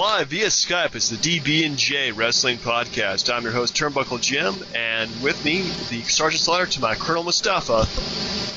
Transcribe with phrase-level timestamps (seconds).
[0.00, 3.30] Live via Skype is the DB and J Wrestling Podcast.
[3.30, 7.84] I'm your host Turnbuckle Jim, and with me, the Sergeant's letter to my Colonel Mustafa.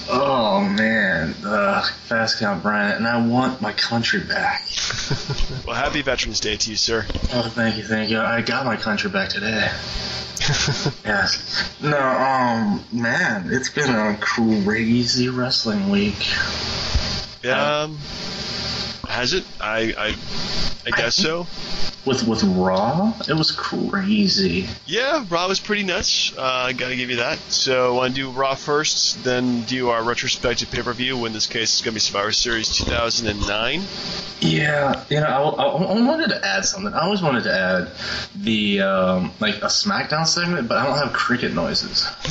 [0.09, 4.69] Oh man, uh, fast count Brian, and I want my country back.
[5.67, 7.05] well, happy Veterans Day to you, sir.
[7.33, 8.21] Oh, thank you, thank you.
[8.21, 9.69] I got my country back today.
[11.03, 11.69] yes.
[11.81, 16.25] No, um, man, it's been a crazy wrestling week.
[17.43, 17.81] Yeah.
[17.81, 17.97] Um,
[19.13, 19.45] has it?
[19.61, 20.15] I, I,
[20.85, 21.47] I guess I, so
[22.05, 24.67] with with Raw, it was crazy.
[24.85, 26.35] Yeah, Raw was pretty nuts.
[26.37, 27.37] Uh, I gotta give you that.
[27.49, 31.25] So, want to do Raw first, then do our retrospective pay per view.
[31.25, 33.83] In this case, it's gonna be Survivor Series 2009.
[34.41, 36.93] Yeah, you know, I, I, I, wanted to add something.
[36.93, 37.91] I always wanted to add
[38.35, 42.03] the um, like a SmackDown segment, but I don't have cricket noises.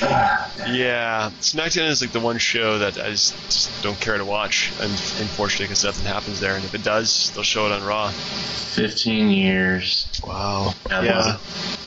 [0.00, 4.72] yeah, SmackDown is like the one show that I just, just don't care to watch,
[4.80, 4.90] and
[5.20, 6.56] unfortunately, because nothing happens there.
[6.56, 7.98] And if it does, they'll show it on Raw.
[7.98, 8.10] Raw?
[8.10, 10.20] 15 years.
[10.24, 10.74] Wow.
[10.88, 11.02] Yeah.
[11.02, 11.38] yeah.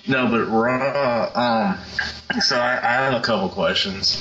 [0.07, 1.31] No, but Raw.
[1.35, 4.17] Um, so I, I have a couple questions.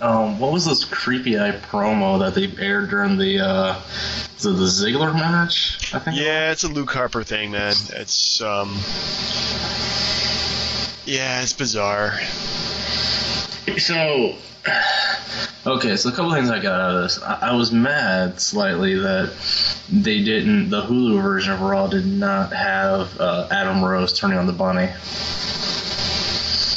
[0.00, 3.80] Um, what was this creepy eye promo that they aired during the uh,
[4.40, 5.92] the, the Ziggler match?
[5.92, 6.16] I think.
[6.16, 7.74] Yeah, it's a Luke Harper thing, man.
[7.90, 8.78] It's um,
[11.04, 12.20] yeah, it's bizarre.
[13.78, 14.36] So
[15.66, 17.22] Okay, so a couple things I got out of this.
[17.22, 19.34] I, I, was mad slightly that
[19.92, 20.70] they didn't.
[20.70, 24.86] The Hulu version of Raw did not have uh, Adam Rose turning on the bunny.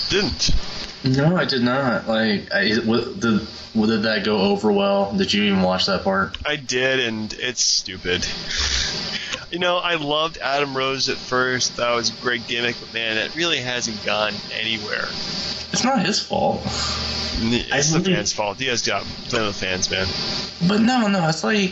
[0.09, 0.55] Didn't.
[1.03, 2.07] No, I did not.
[2.07, 5.13] Like, I, what, did did that go over well?
[5.15, 6.37] Did you even watch that part?
[6.45, 8.27] I did, and it's stupid.
[9.51, 11.77] You know, I loved Adam Rose at first.
[11.77, 15.07] That was a great gimmick, but man, it really hasn't gone anywhere.
[15.71, 16.61] It's not his fault.
[17.43, 18.59] It's the fans' fault.
[18.59, 20.05] He has got blame the fans, man.
[20.67, 21.71] But no, no, it's like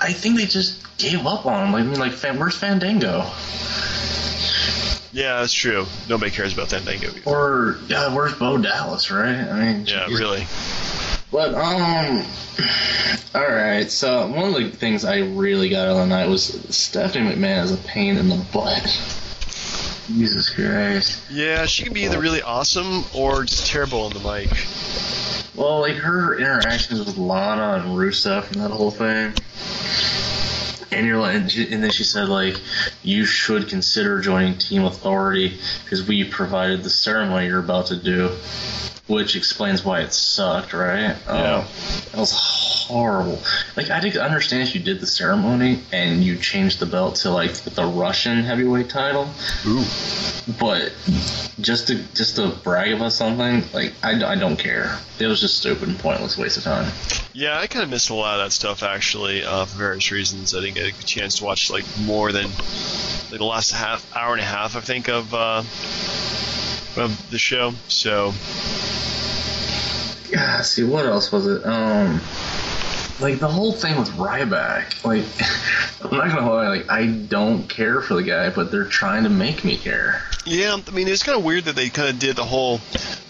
[0.00, 1.72] I think they just gave up on him.
[1.72, 3.30] Like, I mean, like, where's Fandango?
[5.12, 5.86] Yeah, that's true.
[6.08, 7.08] Nobody cares about Fandango.
[7.08, 7.20] Either.
[7.24, 9.10] Or yeah, where's Bo Dallas?
[9.10, 9.34] Right?
[9.34, 10.20] I mean, yeah, geez.
[10.20, 10.46] really.
[11.32, 12.24] But um,
[13.34, 13.90] all right.
[13.90, 17.72] So one of the things I really got on the night was Stephanie McMahon is
[17.72, 18.82] a pain in the butt.
[20.06, 21.22] Jesus Christ.
[21.30, 24.50] Yeah, she can be either really awesome or just terrible on the mic.
[25.54, 29.32] Well, like her interactions with Lana and Rusev and that whole thing.
[30.92, 32.60] And you're like, and then she said like,
[33.02, 38.30] you should consider joining Team Authority because we provided the ceremony you're about to do
[39.06, 41.16] which explains why it sucked, right?
[41.26, 41.58] Yeah.
[41.58, 41.64] Um,
[42.12, 43.40] it was horrible.
[43.76, 47.30] Like I didn't understand if you did the ceremony and you changed the belt to
[47.30, 49.30] like the Russian heavyweight title.
[49.66, 49.84] Ooh.
[50.58, 50.92] But
[51.60, 54.98] just to just to brag about something, like I, I don't care.
[55.20, 56.92] It was just stupid and pointless waste of time.
[57.32, 60.54] Yeah, I kind of missed a lot of that stuff actually uh, for various reasons.
[60.54, 62.46] I didn't get a chance to watch like more than
[63.30, 65.32] like the last half hour and a half, I think, of.
[65.32, 65.62] Uh,
[66.96, 67.72] of the show.
[67.88, 68.32] So,
[70.30, 70.60] yeah.
[70.62, 71.64] See, what else was it?
[71.64, 72.20] Um,
[73.20, 75.04] like the whole thing with Ryback.
[75.04, 75.24] Like,
[76.12, 76.68] I'm not gonna lie.
[76.68, 80.22] Like, I don't care for the guy, but they're trying to make me care.
[80.44, 82.78] Yeah, I mean, it's kind of weird that they kind of did the whole.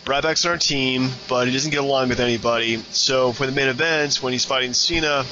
[0.04, 2.76] Ryback's on our team, but he doesn't get along with anybody.
[2.90, 5.24] So for the main event, when he's fighting Cena,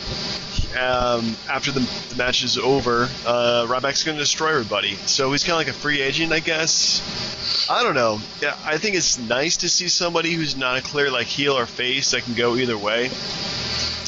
[0.76, 4.94] um, after the, the, match is over, uh, Ryback's going to destroy everybody.
[5.06, 7.68] So he's kind of like a free agent, I guess.
[7.70, 8.18] I don't know.
[8.42, 11.66] Yeah, I think it's nice to see somebody who's not a clear like heel or
[11.66, 13.10] face that can go either way.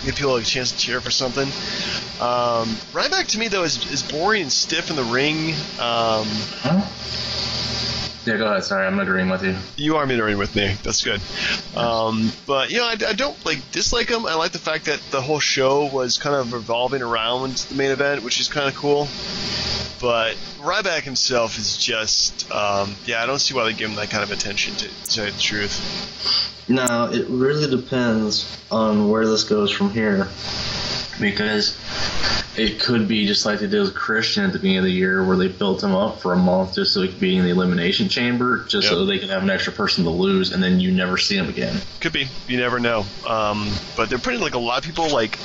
[0.04, 1.48] Give people a chance to cheer for something.
[2.20, 5.54] Um, Ryback to me though is, is boring and stiff in the ring.
[5.80, 6.28] Um?
[8.26, 8.64] Yeah, go ahead.
[8.64, 9.54] Sorry, I'm agreeing with you.
[9.76, 10.74] You are agreeing with me.
[10.82, 11.20] That's good.
[11.76, 14.26] Um, but you know, I, I, don't like dislike him.
[14.26, 17.92] I like the fact that the whole show was kind of revolving around the main
[17.92, 19.06] event, which is kind of cool.
[20.00, 24.10] But Ryback himself is just, um, yeah, I don't see why they give him that
[24.10, 26.64] kind of attention, to, to tell you the truth.
[26.68, 30.26] Now it really depends on where this goes from here.
[31.20, 31.78] Because
[32.58, 35.24] it could be just like they did with Christian at the beginning of the year,
[35.24, 37.50] where they built him up for a month just so he could be in the
[37.50, 38.92] elimination chamber, just yep.
[38.92, 41.48] so they could have an extra person to lose, and then you never see him
[41.48, 41.76] again.
[42.00, 42.28] Could be.
[42.48, 43.04] You never know.
[43.26, 45.38] Um, but they're putting like a lot of people like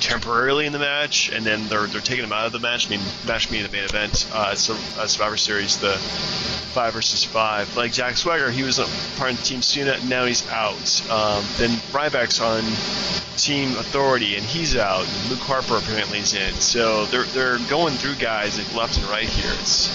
[0.00, 2.86] temporarily in the match, and then they're they're taking them out of the match.
[2.86, 5.92] I mean, match me in the main event, uh, so, uh, Survivor Series, the
[6.70, 7.76] five versus five.
[7.76, 8.86] Like Jack Swagger, he was a
[9.18, 11.10] part of Team Cena, and now he's out.
[11.10, 12.62] Um, then Ryback's on
[13.36, 15.06] Team Authority, and he's out.
[15.06, 16.39] And Luke Harper apparently is in.
[16.58, 19.52] So they're they're going through guys like left and right here.
[19.60, 19.88] It's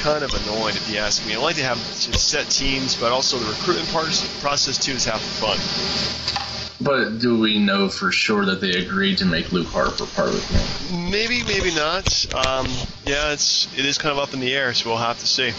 [0.00, 1.34] kind of annoying if you ask me.
[1.34, 4.08] I like to have to set teams, but also the recruitment part
[4.40, 6.61] process too is half the fun.
[6.80, 10.90] But do we know for sure that they agreed to make Luke Harper part of
[10.90, 11.10] it?
[11.10, 12.26] Maybe, maybe not.
[12.34, 12.66] Um,
[13.06, 15.52] yeah, it's it is kind of up in the air, so we'll have to see.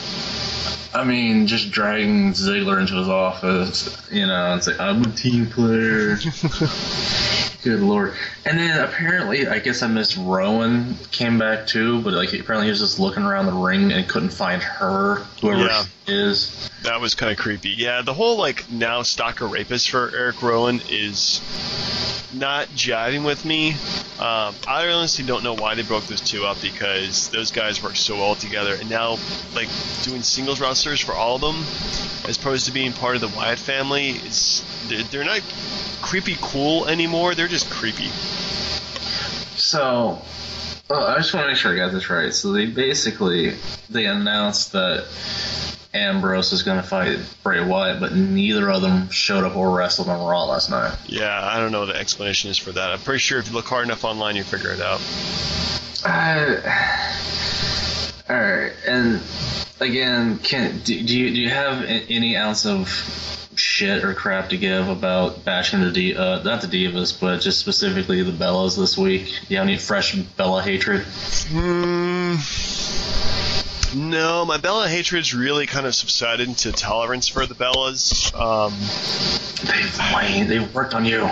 [0.94, 5.48] I mean, just dragging Ziggler into his office, you know, and say, I'm a team
[5.48, 6.18] player.
[7.63, 8.13] Good lord.
[8.45, 12.69] And then apparently, I guess I missed Rowan came back too, but like apparently he
[12.71, 15.83] was just looking around the ring and couldn't find her, whoever Yeah.
[16.06, 16.69] she is.
[16.83, 17.69] That was kind of creepy.
[17.69, 21.03] Yeah, the whole like now stalker rapist for Eric Rowan is
[22.34, 23.72] not jiving with me.
[24.20, 27.96] Um, I honestly don't know why they broke those two up because those guys work
[27.96, 29.18] so well together, and now
[29.56, 29.70] like
[30.04, 31.56] doing singles rosters for all of them,
[32.28, 35.42] as opposed to being part of the Wyatt family, is they're, they're not
[36.02, 37.36] creepy cool anymore.
[37.36, 38.10] They're just creepy.
[39.56, 40.22] So,
[40.90, 42.34] well, I just want to make sure I got this right.
[42.34, 43.56] So they basically
[43.90, 45.08] they announced that
[45.94, 50.10] Ambrose is going to fight Bray Wyatt, but neither of them showed up or wrestled
[50.10, 50.98] on Raw last night.
[51.06, 52.92] Yeah, I don't know what the explanation is for that.
[52.92, 55.01] I'm pretty sure if you look hard enough online, you figure it out.
[56.04, 56.62] Uh,
[58.30, 59.22] all right, and
[59.80, 62.90] again, can do, do you do you have any ounce of
[63.56, 67.60] shit or crap to give about bashing the D, uh, not the divas, but just
[67.60, 69.28] specifically the Bellas this week?
[69.28, 71.04] Do you have any fresh Bella hatred?
[71.04, 72.36] Hmm.
[73.95, 78.34] No, my Bella hatred's really kind of subsided into tolerance for the Bellas.
[78.34, 78.74] Um,
[80.13, 80.50] waned.
[80.50, 81.30] They've worked on you.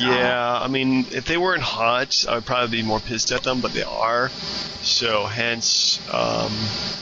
[0.00, 3.60] Yeah, I mean, if they weren't hot, I would probably be more pissed at them,
[3.60, 4.28] but they are.
[4.82, 6.52] So hence, um,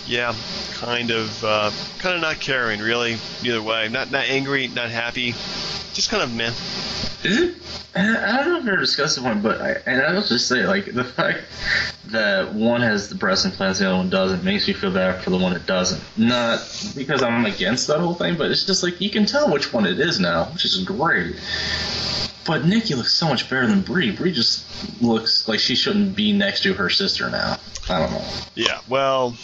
[0.07, 0.35] yeah,
[0.75, 3.19] kind of, uh, kind of not caring really.
[3.43, 5.33] Either way, not not angry, not happy,
[5.93, 6.53] just kind of meh.
[7.25, 7.55] Is it?
[7.95, 11.05] I don't know if discussed this one, but I, and I'll just say, like, the
[11.05, 11.41] fact
[12.07, 15.31] that one has the breast implants, the other one doesn't, makes me feel bad for
[15.31, 16.01] the one that doesn't.
[16.17, 16.61] Not
[16.95, 19.87] because I'm against that whole thing, but it's just like you can tell which one
[19.87, 21.37] it is now, which is great.
[22.49, 24.11] But Nikki looks so much better than Brie.
[24.11, 24.65] Brie just
[25.03, 27.59] looks like she shouldn't be next to her sister now.
[27.91, 28.25] I don't know.
[28.55, 29.37] Yeah, well,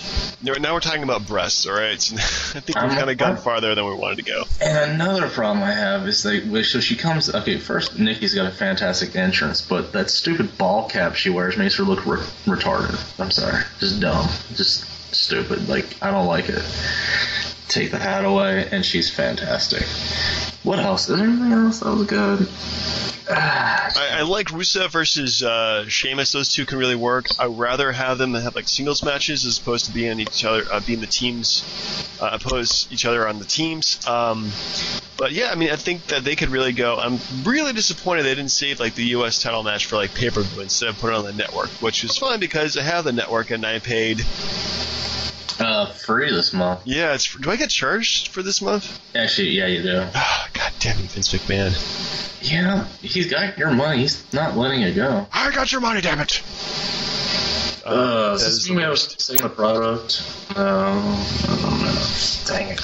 [0.43, 2.01] now we're talking about breasts, all right?
[2.01, 2.17] So
[2.59, 4.45] I think we've kind of gone farther than we wanted to go.
[4.63, 7.33] And another problem I have is like, so she comes.
[7.35, 11.77] Okay, first Nikki's got a fantastic entrance, but that stupid ball cap she wears makes
[11.77, 13.21] her look re- retarded.
[13.21, 15.69] I'm sorry, just dumb, just stupid.
[15.69, 16.65] Like I don't like it.
[17.69, 19.85] Take the hat away, and she's fantastic.
[20.65, 21.11] What else?
[21.11, 22.49] Is there anything else that was good?
[23.31, 26.33] I, I like Rusev versus uh, Sheamus.
[26.33, 27.27] Those two can really work.
[27.39, 30.81] I'd rather have them have like singles matches as opposed to being each other, uh,
[30.81, 31.65] being the teams,
[32.19, 34.07] uh, oppose each other on the teams.
[34.07, 34.51] Um,
[35.19, 36.97] but yeah, I mean, I think that they could really go.
[36.97, 39.43] I'm really disappointed they didn't save like the U.S.
[39.43, 42.03] title match for like pay per view instead of putting it on the network, which
[42.03, 44.25] was fine because I have the network and I paid.
[45.61, 46.81] Uh, free this month.
[46.85, 47.35] Yeah, it's.
[47.35, 49.01] Do I get charged for this month?
[49.15, 50.07] Actually, yeah, you do.
[50.15, 52.51] Oh, God damn you, Vince McMahon.
[52.51, 54.01] Yeah, he's got your money.
[54.01, 55.27] He's not letting it go.
[55.33, 56.43] I got your money, damn it.
[57.85, 59.21] Uh, that is is this the email worst.
[59.21, 60.23] saying the product?
[60.57, 62.07] No, I don't know.
[62.47, 62.81] Dang it.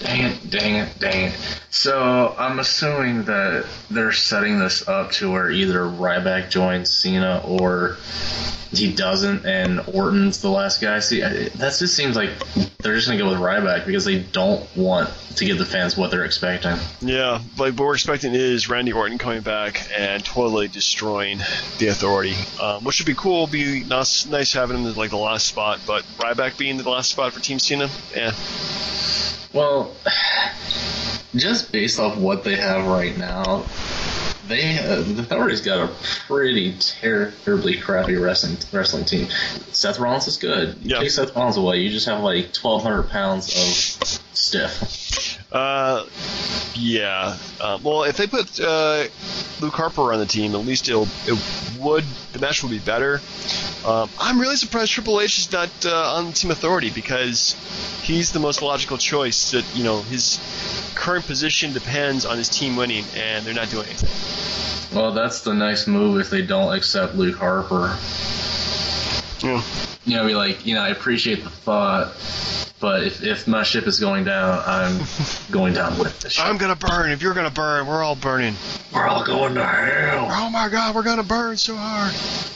[0.00, 1.34] Dang it, dang it, dang it.
[1.70, 7.96] So, I'm assuming that they're setting this up to where either Ryback joins Cena or
[8.70, 11.00] he doesn't and Orton's the last guy.
[11.00, 12.30] See, that just seems like
[12.78, 15.96] they're just going to go with Ryback because they don't want to give the fans
[15.96, 16.76] what they're expecting.
[17.00, 21.38] Yeah, like what we're expecting is Randy Orton coming back and totally destroying
[21.78, 23.46] the Authority, um, which would be cool.
[23.46, 27.10] Be nice, nice having him as like the last spot, but Ryback being the last
[27.10, 28.32] spot for Team Cena, yeah,
[29.52, 29.87] Well,
[31.36, 33.64] just based off what they have right now,
[34.46, 35.94] they uh, the Authority's got a
[36.26, 39.28] pretty terribly crappy wrestling wrestling team.
[39.72, 40.76] Seth Rollins is good.
[40.82, 41.00] You Yeah.
[41.00, 45.38] take Seth Rollins away, you just have like twelve hundred pounds of stiff.
[45.52, 46.04] uh,
[46.74, 47.36] yeah.
[47.60, 49.04] Uh, well, if they put uh,
[49.60, 51.38] Luke Harper on the team, at least it'll it
[51.80, 53.20] would the match would be better.
[53.86, 57.56] Um, I'm really surprised Triple H is not uh, on Team Authority because
[58.02, 59.52] he's the most logical choice.
[59.52, 60.40] That you know his
[60.94, 64.96] current position depends on his team winning, and they're not doing anything.
[64.96, 67.96] Well, that's the nice move if they don't accept Luke Harper.
[69.46, 69.62] Yeah.
[70.04, 72.14] You know, be like, you know, I appreciate the thought,
[72.80, 75.00] but if, if my ship is going down, I'm
[75.50, 76.44] going down with the ship.
[76.44, 77.10] I'm gonna burn.
[77.10, 78.54] If you're gonna burn, we're all burning.
[78.94, 80.28] We're all going to hell.
[80.30, 82.14] Oh my god, we're gonna burn so hard.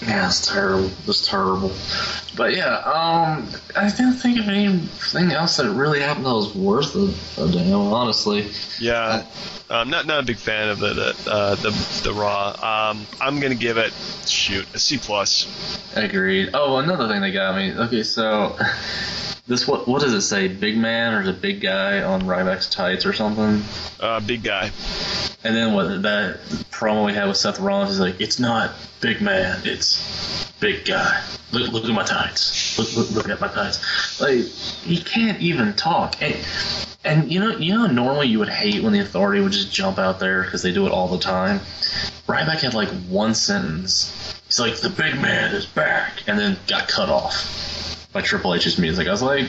[0.08, 0.90] Yeah, it's terrible.
[1.06, 1.72] It's terrible.
[2.36, 6.94] But yeah, um, I didn't think of anything else that really happened that was worth
[6.94, 7.72] a, a damn.
[7.92, 8.50] Honestly,
[8.80, 9.24] Yeah,
[9.70, 11.70] I'm not not a big fan of the the uh, the,
[12.04, 12.90] the raw.
[12.90, 13.92] Um, I'm gonna give it
[14.26, 15.46] shoot a C plus.
[15.94, 16.50] agreed.
[16.54, 17.72] Oh, another thing that got me.
[17.74, 18.56] Okay, so
[19.46, 20.48] this what what does it say?
[20.48, 23.62] Big man or is it big guy on Ryback's tights or something?
[23.98, 24.70] Uh, big guy.
[25.44, 26.38] And then what that
[26.70, 28.70] promo we had with Seth Rollins is like, it's not
[29.00, 31.20] big man, it's big guy.
[31.50, 32.78] Look, look at my tights.
[32.78, 34.20] Look, look, look at my tights.
[34.20, 36.22] Like he can't even talk.
[36.22, 36.36] And,
[37.04, 39.98] and you know, you know, normally you would hate when the authority would just jump
[39.98, 41.58] out there because they do it all the time.
[42.28, 44.40] Ryback had like one sentence.
[44.46, 48.78] He's like, the big man is back, and then got cut off by Triple H's
[48.78, 49.08] music.
[49.08, 49.46] I was like,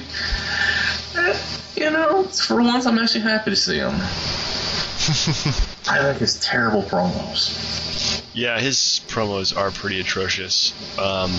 [1.16, 1.38] eh,
[1.76, 3.94] you know, for once I'm actually happy to see him.
[5.90, 7.93] I like his terrible promos.
[8.34, 10.74] Yeah, his promos are pretty atrocious.
[10.98, 11.32] Um,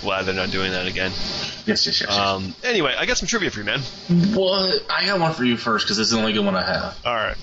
[0.00, 1.10] glad they're not doing that again.
[1.66, 2.02] Yes, yes, yes.
[2.02, 2.18] yes.
[2.18, 3.80] Um, anyway, I got some trivia for you, man.
[4.34, 6.62] Well, I got one for you first because this is the only good one I
[6.62, 6.98] have.
[7.04, 7.36] All right.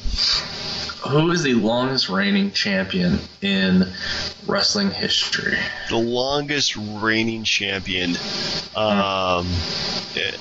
[1.07, 3.87] Who is the longest reigning champion in
[4.45, 5.57] wrestling history?
[5.89, 8.17] The longest reigning champion.
[8.75, 9.47] Um,
[10.17, 10.31] eh,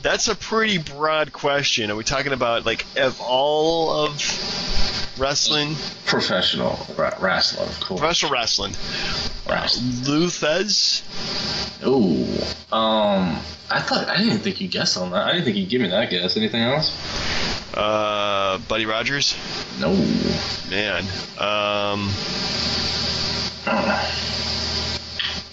[0.00, 1.90] that's a pretty broad question.
[1.90, 4.16] Are we talking about like of all of
[5.18, 5.74] wrestling,
[6.06, 8.00] Professional ra- wrestler, of course.
[8.00, 8.74] professional wrestling?
[9.48, 10.04] Wrestling.
[10.04, 11.02] Lou Thesz.
[11.86, 12.26] Ooh.
[12.74, 13.38] Um,
[13.70, 15.26] I thought I didn't think you'd guess on that.
[15.26, 16.36] I didn't think you'd give me that guess.
[16.36, 16.94] Anything else?
[17.74, 19.34] Uh, Buddy Rogers.
[19.78, 19.92] No.
[20.70, 21.04] Man.
[21.38, 22.10] Um,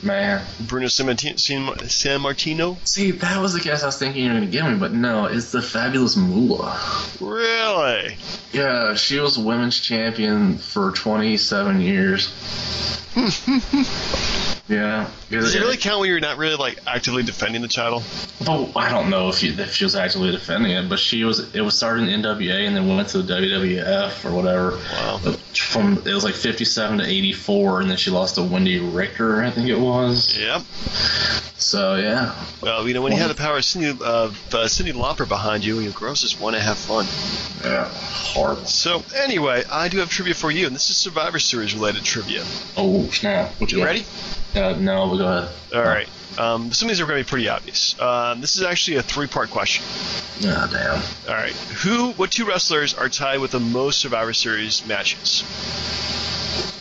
[0.03, 0.45] Man.
[0.59, 1.39] Bruno Sammartino.
[1.39, 2.77] San, San Martino.
[2.83, 5.25] See, that was the guess I was thinking you were gonna give me, but no,
[5.25, 6.79] it's the fabulous Moolah.
[7.19, 8.17] Really?
[8.51, 12.31] Yeah, she was women's champion for 27 years.
[14.67, 15.09] yeah.
[15.31, 18.03] Does it really count when you're not really like actively defending the title?
[18.45, 21.55] Oh, I don't know if, you, if she was actually defending it, but she was.
[21.55, 24.77] It was started in NWA and then went to the WWF or whatever.
[24.93, 25.17] Wow.
[25.55, 29.49] From it was like 57 to 84, and then she lost to Wendi Richter, I
[29.49, 29.86] think it was.
[29.91, 30.61] Yep.
[31.59, 34.29] So yeah, Well, you know, when you have the power of Cindy, uh, uh,
[34.67, 37.05] Cyndi Lauper behind you, you gross just want to have fun.
[37.63, 38.65] yeah, horrible.
[38.65, 42.43] So, anyway, I do have trivia for you, and this is Survivor Series related trivia.
[42.77, 43.49] Oh snap!
[43.59, 43.85] What You got?
[43.85, 44.05] ready?
[44.55, 45.51] Uh, no, but go ahead.
[45.75, 46.07] All right.
[46.37, 47.99] Um, some of these are going to be pretty obvious.
[47.99, 49.83] Um, this is actually a three-part question.
[50.45, 51.01] Ah, damn.
[51.29, 51.53] All right.
[51.83, 52.11] Who?
[52.11, 55.43] What two wrestlers are tied with the most Survivor Series matches?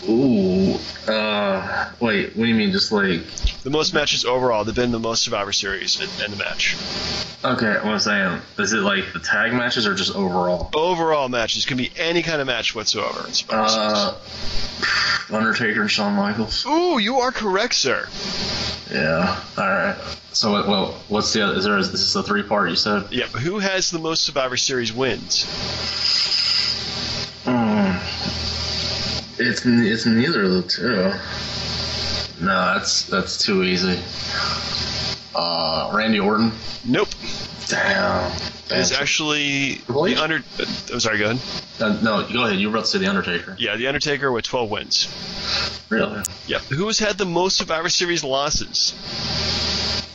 [0.08, 0.78] Ooh.
[1.08, 2.36] Uh, wait.
[2.36, 2.70] What do you mean?
[2.72, 3.24] Just like?
[3.62, 4.64] The most matches overall.
[4.64, 6.76] They've been the most Survivor Series in, in the match.
[7.44, 10.70] Okay, what I'm saying is it like the tag matches or just overall?
[10.74, 14.14] Overall matches can be any kind of match whatsoever Uh,
[15.30, 16.64] Undertaker and Shawn Michaels.
[16.66, 18.08] Ooh, you are correct, sir.
[18.92, 19.40] Yeah.
[19.58, 19.96] All right.
[20.32, 21.54] So, what, well, what's the other?
[21.56, 21.78] Is there?
[21.78, 23.10] Is this is the three part you said?
[23.10, 23.28] Yep.
[23.30, 25.44] Who has the most Survivor Series wins?
[27.44, 27.96] Mm.
[29.38, 31.12] It's it's neither of the two.
[32.44, 33.98] No, that's that's too easy.
[35.34, 36.52] Uh, Randy Orton.
[36.84, 37.08] Nope.
[37.68, 38.30] Damn.
[38.68, 40.14] It's actually Really?
[40.14, 40.36] the under.
[40.36, 41.18] Uh, I'm sorry.
[41.18, 41.40] Go ahead.
[41.80, 42.58] Uh, no, go ahead.
[42.58, 43.56] You were about to say the Undertaker.
[43.58, 45.65] Yeah, the Undertaker with 12 wins.
[45.88, 46.22] Really?
[46.48, 46.62] Yep.
[46.62, 48.92] Who's had the most Survivor Series losses?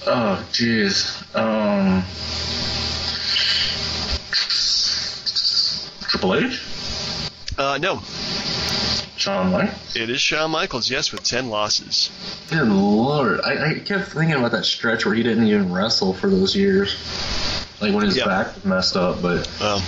[0.06, 1.18] Oh, jeez.
[1.36, 2.04] Um.
[6.10, 6.62] Triple H.
[7.58, 8.02] Uh, no.
[9.18, 9.96] Shawn Michaels.
[9.96, 10.90] It is Shawn Michaels.
[10.90, 12.10] Yes, with 10 losses.
[12.50, 13.40] Good lord.
[13.42, 16.96] I, I kept thinking about that stretch where he didn't even wrestle for those years.
[17.80, 18.26] Like when his Yep.
[18.26, 19.82] back was messed up, but Um,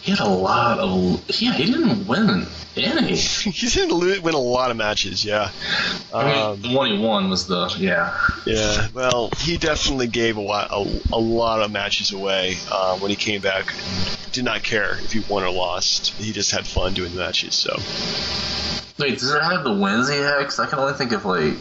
[0.00, 1.22] he had a lot of.
[1.40, 2.46] Yeah, he didn't win
[2.76, 3.16] any.
[3.16, 5.24] he didn't win a lot of matches.
[5.24, 5.50] Yeah.
[6.12, 7.74] I mean, Um, the one he won was the.
[7.78, 8.16] Yeah.
[8.46, 8.88] yeah.
[8.94, 13.16] Well, he definitely gave a lot, a, a lot of matches away uh, when he
[13.16, 13.72] came back.
[14.32, 16.14] Did not care if he won or lost.
[16.14, 17.54] He just had fun doing the matches.
[17.54, 17.76] So.
[18.98, 20.38] Wait, does it have the wins he had?
[20.38, 21.54] Because I can only think of like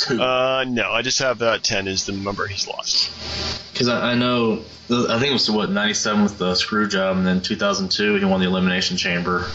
[0.00, 0.20] two.
[0.20, 3.10] Uh, no, I just have that 10 is the number he's lost.
[3.72, 7.26] Because I, I know, I think it was what '97 with the screw job, and
[7.26, 9.46] then 2002 he won the elimination chamber.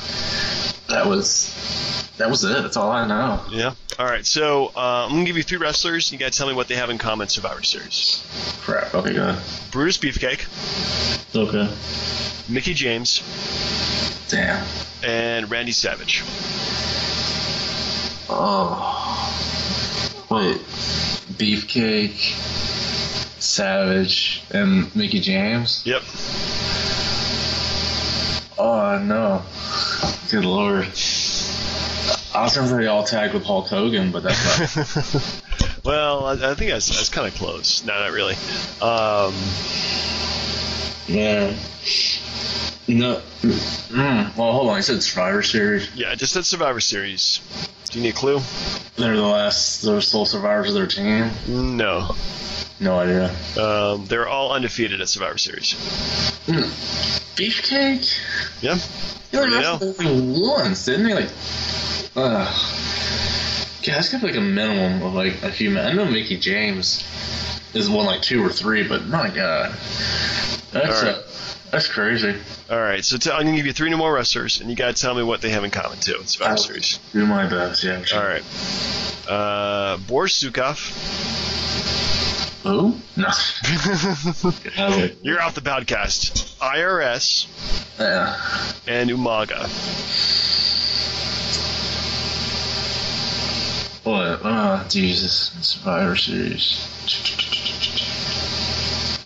[0.90, 1.54] That was
[2.18, 2.62] that was it.
[2.64, 3.42] That's all I know.
[3.52, 3.74] Yeah.
[4.00, 4.26] All right.
[4.26, 6.12] So uh, I'm gonna give you three wrestlers.
[6.12, 7.28] You gotta tell me what they have in common.
[7.28, 8.24] Survivor Series:
[8.62, 8.96] Crap.
[8.96, 9.44] Okay, go ahead.
[9.72, 10.46] Brutus Beefcake,
[11.36, 11.70] Okay.
[12.52, 13.22] Mickie James,
[14.30, 14.66] Damn.
[15.04, 16.24] and Randy Savage.
[18.30, 19.55] Oh.
[20.30, 20.58] Wait.
[21.38, 22.18] Beefcake,
[23.40, 25.84] Savage, and Mickie James.
[25.86, 26.02] Yep.
[28.58, 29.44] Oh no.
[30.32, 30.86] Good lord.
[32.34, 35.42] I was gonna say all tagged with Hulk Hogan, but that's not.
[35.86, 37.84] well, I, I think that's, that's kind of close.
[37.86, 38.36] No, not really.
[38.82, 39.34] Um,
[41.08, 41.54] Yeah.
[42.88, 43.22] No.
[43.42, 44.78] Mm, well, hold on.
[44.78, 45.94] I said Survivor Series.
[45.96, 47.40] yeah, I just said Survivor Series.
[47.90, 48.40] Do you need a clue?
[48.98, 49.82] They're the last.
[49.82, 51.30] They're sole survivors of their team.
[51.48, 52.16] No.
[52.80, 53.34] No idea.
[53.58, 55.74] Um, they're all undefeated at Survivor Series.
[57.36, 58.14] Beefcake?
[58.62, 58.78] Yeah.
[59.32, 60.08] They only There you wrestled like
[60.60, 61.14] once, didn't he?
[61.14, 61.30] Like,
[62.16, 62.46] uh,
[63.84, 65.70] yeah, that's got like a minimum of like a few.
[65.70, 65.92] Minutes.
[65.92, 67.04] I know Mickie James
[67.74, 69.72] is one like two or three, but my god,
[70.72, 71.16] that's right.
[71.16, 71.22] uh,
[71.72, 72.36] that's crazy.
[72.70, 75.24] All right, so I'm gonna give you three more wrestlers, and you gotta tell me
[75.24, 76.18] what they have in common too.
[76.22, 77.00] It's Survivor Series.
[77.12, 78.04] Do my best, yeah.
[78.14, 78.44] All right.
[79.28, 81.44] Uh, Boris Zhukov.
[82.64, 82.96] Who?
[83.16, 83.28] No.
[85.22, 86.58] You're off the podcast.
[86.58, 87.48] IRS
[88.00, 88.40] yeah.
[88.88, 89.70] and Umaga.
[94.04, 94.40] What?
[94.44, 95.52] Oh, Jesus.
[95.62, 96.88] Survivor Series.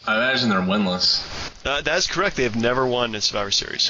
[0.05, 1.28] I imagine they're winless.
[1.65, 2.35] Uh, that's correct.
[2.37, 3.89] They have never won in Survivor Series.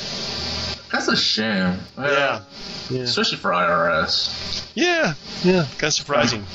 [0.92, 1.80] That's a shame.
[1.98, 2.42] Yeah.
[2.90, 3.02] Yeah.
[3.02, 4.68] Especially for IRS.
[4.76, 5.14] Yeah.
[5.44, 5.66] Yeah.
[5.78, 6.46] Kind of surprising.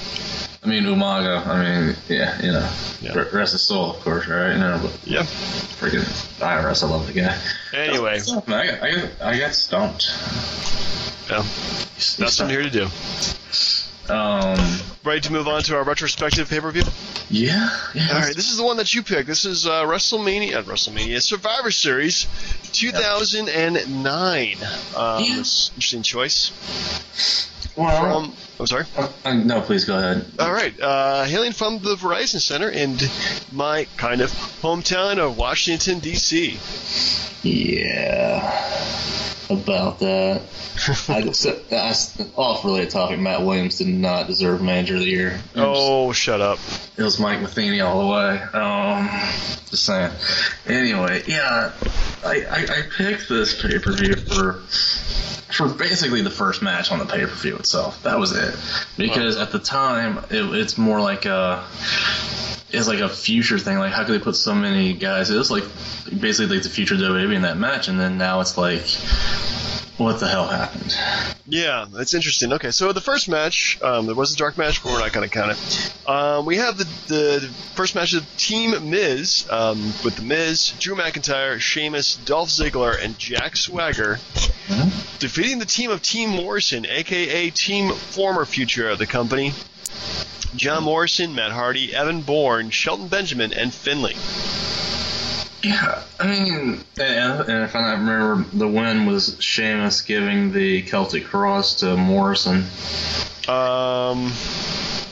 [0.65, 2.69] I mean, Umaga, I mean, yeah, you know.
[3.03, 3.13] Yeah.
[3.17, 4.53] R- Rest his soul, of course, right?
[4.53, 5.23] You know, but Yeah.
[5.23, 6.03] freaking
[6.41, 7.39] IRS, I love the guy.
[7.75, 10.07] Anyway, Man, I got, I got, I got stumped.
[11.31, 11.43] yeah,
[12.19, 12.85] that's what I'm here to do.
[14.13, 16.83] Um, Ready to move on to our retrospective pay per view?
[17.29, 18.09] yeah, yeah.
[18.11, 19.27] All right, this is the one that you picked.
[19.27, 22.27] This is uh, WrestleMania, uh, WrestleMania Survivor Series
[22.73, 24.57] 2009.
[24.97, 25.37] Um, Yeah.
[25.37, 26.53] interesting choice.
[27.77, 28.87] well, From, I'm sorry.
[28.97, 30.25] uh, uh, no, please go ahead.
[30.39, 32.97] All right, uh, hailing from the Verizon Center in
[33.53, 34.31] my kind of
[34.63, 36.59] hometown of Washington D.C.
[37.43, 38.41] Yeah,
[39.51, 40.41] about that.
[41.09, 43.19] I just, that's off related topic.
[43.19, 45.41] Matt Williams did not deserve Manager of the Year.
[45.57, 46.59] Oh, shut up.
[46.97, 48.41] It was Mike Matheny all the way.
[48.53, 49.09] Um,
[49.71, 50.13] just saying.
[50.67, 51.73] Anyway, yeah,
[52.25, 54.63] I, I, I picked this pay per view for
[55.55, 58.03] for basically the first match on the pay per view itself.
[58.03, 58.55] That was it.
[58.97, 61.65] Because at the time, it, it's more like a
[62.75, 63.79] it's like a future thing.
[63.79, 65.31] Like, how could they put so many guys?
[65.31, 65.65] It was like
[66.21, 68.83] basically like the future of WWE in that match, and then now it's like,
[69.97, 70.97] what the hell happened?
[71.47, 72.53] Yeah, that's interesting.
[72.53, 75.29] Okay, so the first match, um, there was a dark match, but we're not going
[75.29, 76.09] to count it.
[76.09, 77.41] Um, we have the, the,
[77.75, 83.19] first match of Team Miz um, with the Miz, Drew McIntyre, Sheamus, Dolph Ziggler, and
[83.19, 84.19] Jack Swagger
[85.19, 89.53] defeating the team of Team Morrison, aka Team Former Future of the company.
[90.57, 94.15] John Morrison, Matt Hardy, Evan Bourne, Shelton Benjamin, and Finlay.
[95.65, 101.25] Yeah, I mean, and, and if I remember, the win was Sheamus giving the Celtic
[101.25, 102.65] Cross to Morrison.
[103.49, 104.31] Um,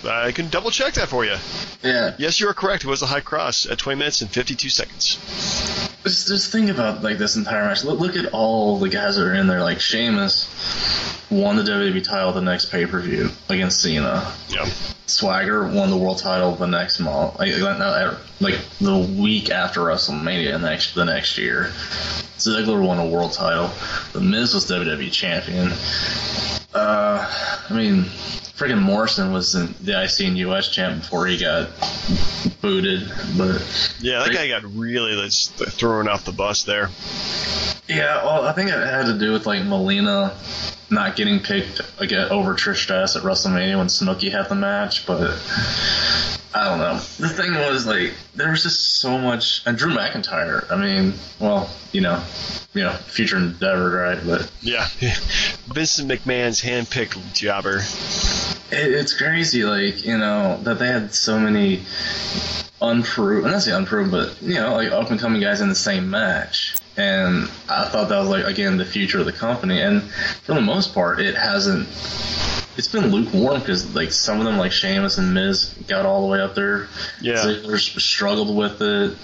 [0.04, 1.36] I can double check that for you.
[1.82, 2.84] Yeah, Yes, you are correct.
[2.84, 5.16] It was a high cross at 20 minutes and 52 seconds.
[6.04, 7.84] just, just think about like this entire match.
[7.84, 9.62] Look, look at all the guys that are in there.
[9.62, 10.48] Like Sheamus
[11.30, 14.32] won the WWE title the next pay per view against Cena.
[14.48, 14.66] Yeah.
[15.06, 17.52] Swagger won the world title the next month, like
[18.40, 21.72] like the week after WrestleMania next the next year.
[22.38, 23.70] Ziggler won a world title.
[24.12, 25.72] The Miz was WWE champion.
[26.74, 27.31] Uh,
[27.70, 31.68] I mean, freaking Morrison was the, IC and US champ before he got
[32.61, 33.11] booted.
[33.37, 33.62] But
[34.00, 36.90] Yeah, that guy got really like, thrown off the bus there.
[37.88, 40.35] yeah, well, I think it had to do with like Melina
[40.90, 45.20] not getting picked again over Trish Stratus at WrestleMania when Snooki had the match, but
[46.54, 46.94] I don't know.
[46.94, 50.70] The thing was like there was just so much, and Drew McIntyre.
[50.70, 52.22] I mean, well, you know,
[52.74, 54.18] you know, future endeavor, right?
[54.24, 54.86] But Yeah.
[55.68, 57.78] Vincent McMahon's handpicked jobber.
[58.70, 61.82] it, it's crazy, like you know, that they had so many
[62.82, 66.10] unproven, not say unproven, but you know, like up and coming guys in the same
[66.10, 66.74] match.
[66.96, 69.81] And I thought that was like again the future of the company.
[69.81, 71.88] And for the most part, it hasn't.
[72.76, 76.28] It's been lukewarm because like some of them, like Sheamus and Miz, got all the
[76.28, 76.88] way up there.
[77.20, 77.35] Yeah.
[77.35, 79.16] Ziggler struggled with it.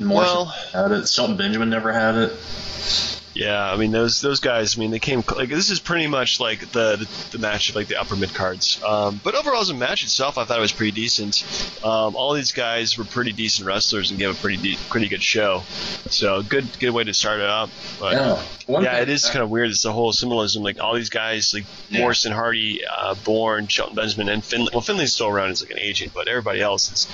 [0.00, 1.08] Morrison Well- had it.
[1.08, 3.19] Shelton Benjamin never had it.
[3.32, 4.76] Yeah, I mean those those guys.
[4.76, 7.76] I mean they came like this is pretty much like the the, the match of
[7.76, 8.82] like the upper mid cards.
[8.84, 11.44] Um, but overall, as a match itself, I thought it was pretty decent.
[11.84, 15.22] Um, all these guys were pretty decent wrestlers and gave a pretty de- pretty good
[15.22, 15.62] show.
[16.10, 17.70] So good good way to start it up.
[18.00, 18.42] But Yeah.
[18.66, 19.70] One yeah, thing- it is kind of weird.
[19.70, 20.64] It's the whole symbolism.
[20.64, 22.00] Like all these guys, like Yeah.
[22.00, 24.70] Morrison, Hardy, uh, Bourne, Shelton Benjamin, and Finlay.
[24.72, 27.06] Well, Finlay's still around as like an agent, but everybody else is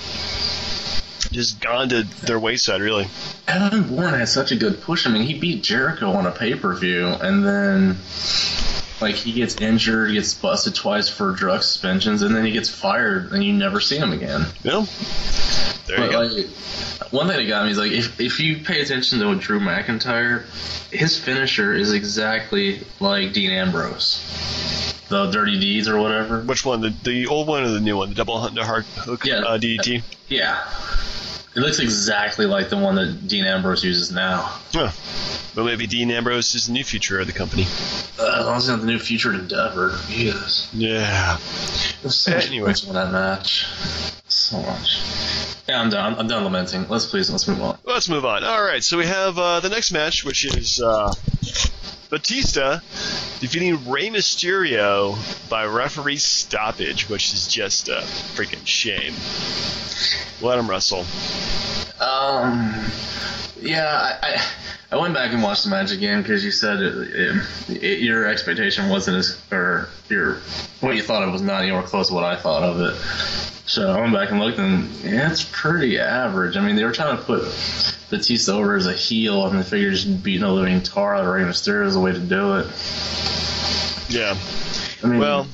[1.31, 3.07] just gone to their wayside, really.
[3.47, 5.05] Evan Bourne had such a good push.
[5.07, 7.97] I mean, he beat Jericho on a pay per view, and then
[9.01, 13.31] like he gets injured, gets busted twice for drug suspensions, and then he gets fired,
[13.31, 14.45] and you never see him again.
[14.63, 14.87] Know?
[15.85, 16.21] There you go.
[16.21, 16.47] like,
[17.11, 20.43] one thing that got me is like if if you pay attention to Drew McIntyre,
[20.91, 24.21] his finisher is exactly like Dean Ambrose,
[25.09, 26.41] the Dirty Deeds or whatever.
[26.41, 26.81] Which one?
[26.81, 28.09] The, the old one or the new one?
[28.09, 29.39] The double hunt, the hard hook Yeah.
[29.39, 30.03] uh, DDT?
[30.27, 30.61] Yeah.
[31.57, 34.43] It looks exactly like the one that Dean Ambrose uses now.
[34.73, 34.91] Huh.
[35.55, 37.63] But maybe Dean Ambrose is the new future of the company.
[38.19, 40.69] Uh, as long as he's not the new featured endeavor, he is.
[40.71, 41.37] Yeah.
[42.03, 42.67] There's so much Anyway.
[42.71, 43.65] potential that match.
[44.27, 44.99] So much.
[45.67, 46.13] Yeah, I'm done.
[46.19, 46.87] I'm done lamenting.
[46.89, 47.79] Let's please let's move on.
[47.85, 48.43] Let's move on.
[48.43, 51.11] All right, so we have uh, the next match, which is uh,
[52.09, 52.79] Batista
[53.39, 55.17] defeating Rey Mysterio
[55.49, 58.01] by referee stoppage, which is just a
[58.35, 59.13] freaking shame.
[60.41, 61.05] Let him wrestle.
[61.99, 62.73] Um,
[63.61, 64.41] yeah, I, I
[64.89, 68.25] I went back and watched the match again because you said it, it, it, your
[68.27, 70.35] expectation wasn't as or your
[70.79, 72.95] what you thought it was not anywhere close to what I thought of it.
[73.67, 76.55] So I went back and looked, and yeah, it's pretty average.
[76.55, 77.41] I mean, they were trying to put
[78.09, 81.33] Batista over as a heel, and they figured just beating a living tar out of
[81.33, 82.67] Rey Mysterio is the way to do it.
[84.09, 84.37] Yeah.
[85.03, 85.47] I mean, Well,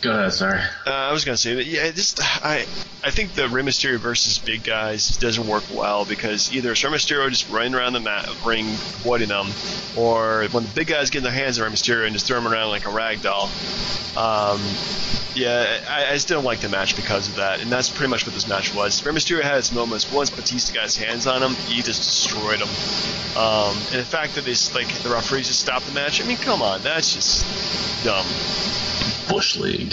[0.00, 0.60] go ahead, sorry.
[0.86, 1.66] uh, I was gonna say that.
[1.66, 2.66] Yeah, just I
[3.04, 6.90] I think the Rey Mysterio versus big guys doesn't work well because either it's Rey
[6.90, 9.48] Mysterio just running around the mat, ring, avoiding them,
[9.96, 12.48] or when the big guys get their hands on Rey Mysterio and just throw him
[12.48, 13.50] around like a rag doll.
[14.16, 14.60] Um,
[15.34, 18.26] yeah, I, I just didn't like the match because of that, and that's pretty much
[18.26, 19.04] what this match was.
[19.04, 20.10] Rey Mysterio had its moments.
[20.12, 22.68] Once Batista got his hands on him, he just destroyed him.
[23.36, 26.36] Um, and the fact that they like the referees just stopped the match, I mean,
[26.38, 28.26] come on, that's just dumb.
[29.28, 29.89] Bush League.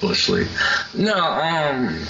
[0.00, 0.48] Bush League.
[0.94, 2.04] No, um,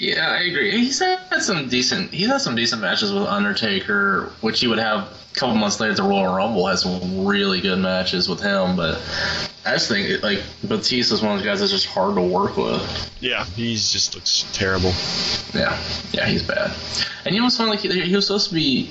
[0.00, 0.70] yeah, I agree.
[0.70, 2.10] He's had some decent.
[2.10, 5.90] He's had some decent matches with Undertaker, which he would have a couple months later
[5.90, 6.66] at the Royal Rumble.
[6.66, 9.00] Has some really good matches with him, but
[9.66, 12.56] I just think it, like Batista's one of those guys that's just hard to work
[12.56, 13.10] with.
[13.20, 14.92] Yeah, he just looks terrible.
[15.54, 15.78] Yeah,
[16.12, 16.72] yeah, he's bad.
[17.26, 17.72] And you know what's funny?
[17.72, 18.90] Like he, he was supposed to be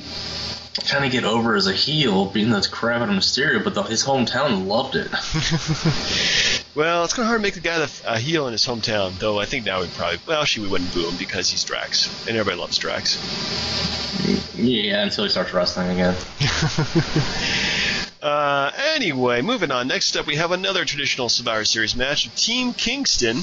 [0.79, 3.83] trying to get over as a heel, beating the crap out of Mysterio, but the,
[3.83, 5.09] his hometown loved it.
[6.75, 9.17] Well, it's kind of hard to make the guy the a heel in his hometown,
[9.17, 9.39] though.
[9.39, 12.37] I think now we'd probably well, actually we wouldn't boo him because he's Drax, and
[12.37, 13.17] everybody loves Drax.
[14.55, 16.15] yeah, until he starts wrestling again.
[18.21, 19.87] Uh, anyway, moving on.
[19.87, 23.37] Next up, we have another traditional Survivor Series match: of Team Kingston,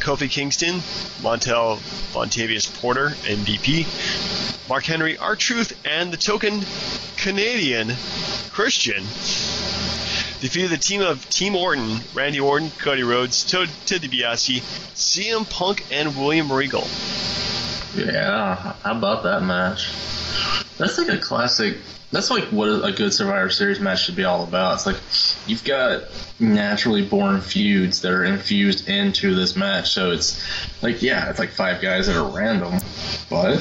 [0.00, 0.76] Kofi Kingston,
[1.22, 1.76] Montel
[2.12, 6.62] Vontavious Porter, MVP, Mark Henry, R Truth, and the token
[7.16, 7.92] Canadian
[8.50, 9.02] Christian
[10.40, 14.60] defeated the team of Team Orton, Randy Orton, Cody Rhodes, Ted DiBiase,
[14.94, 16.86] CM Punk, and William Regal.
[17.94, 19.90] Yeah, how about that match?
[20.78, 21.76] That's like a classic.
[22.10, 24.74] That's like what a good Survivor Series match should be all about.
[24.74, 24.96] It's like
[25.46, 26.04] you've got
[26.40, 29.90] naturally born feuds that are infused into this match.
[29.90, 30.42] So it's
[30.82, 32.80] like, yeah, it's like five guys that are random,
[33.28, 33.58] but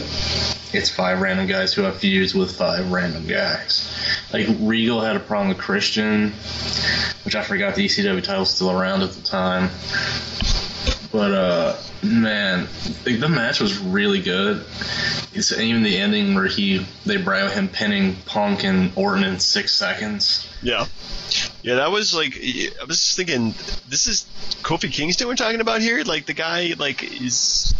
[0.73, 3.91] it's five random guys who have feuds with five random guys.
[4.31, 6.31] Like Regal had a problem with Christian,
[7.23, 9.69] which I forgot the ECW title was still around at the time.
[11.11, 12.67] But uh, man,
[13.05, 14.63] like, the match was really good.
[15.33, 19.75] It's even the ending where he they brought him pinning Punk and Orton in six
[19.75, 20.47] seconds.
[20.61, 20.85] Yeah.
[21.61, 23.53] Yeah, that was like I was just thinking,
[23.87, 24.25] this is
[24.61, 26.03] Kofi Kingston we're talking about here.
[26.03, 27.73] Like the guy, like is,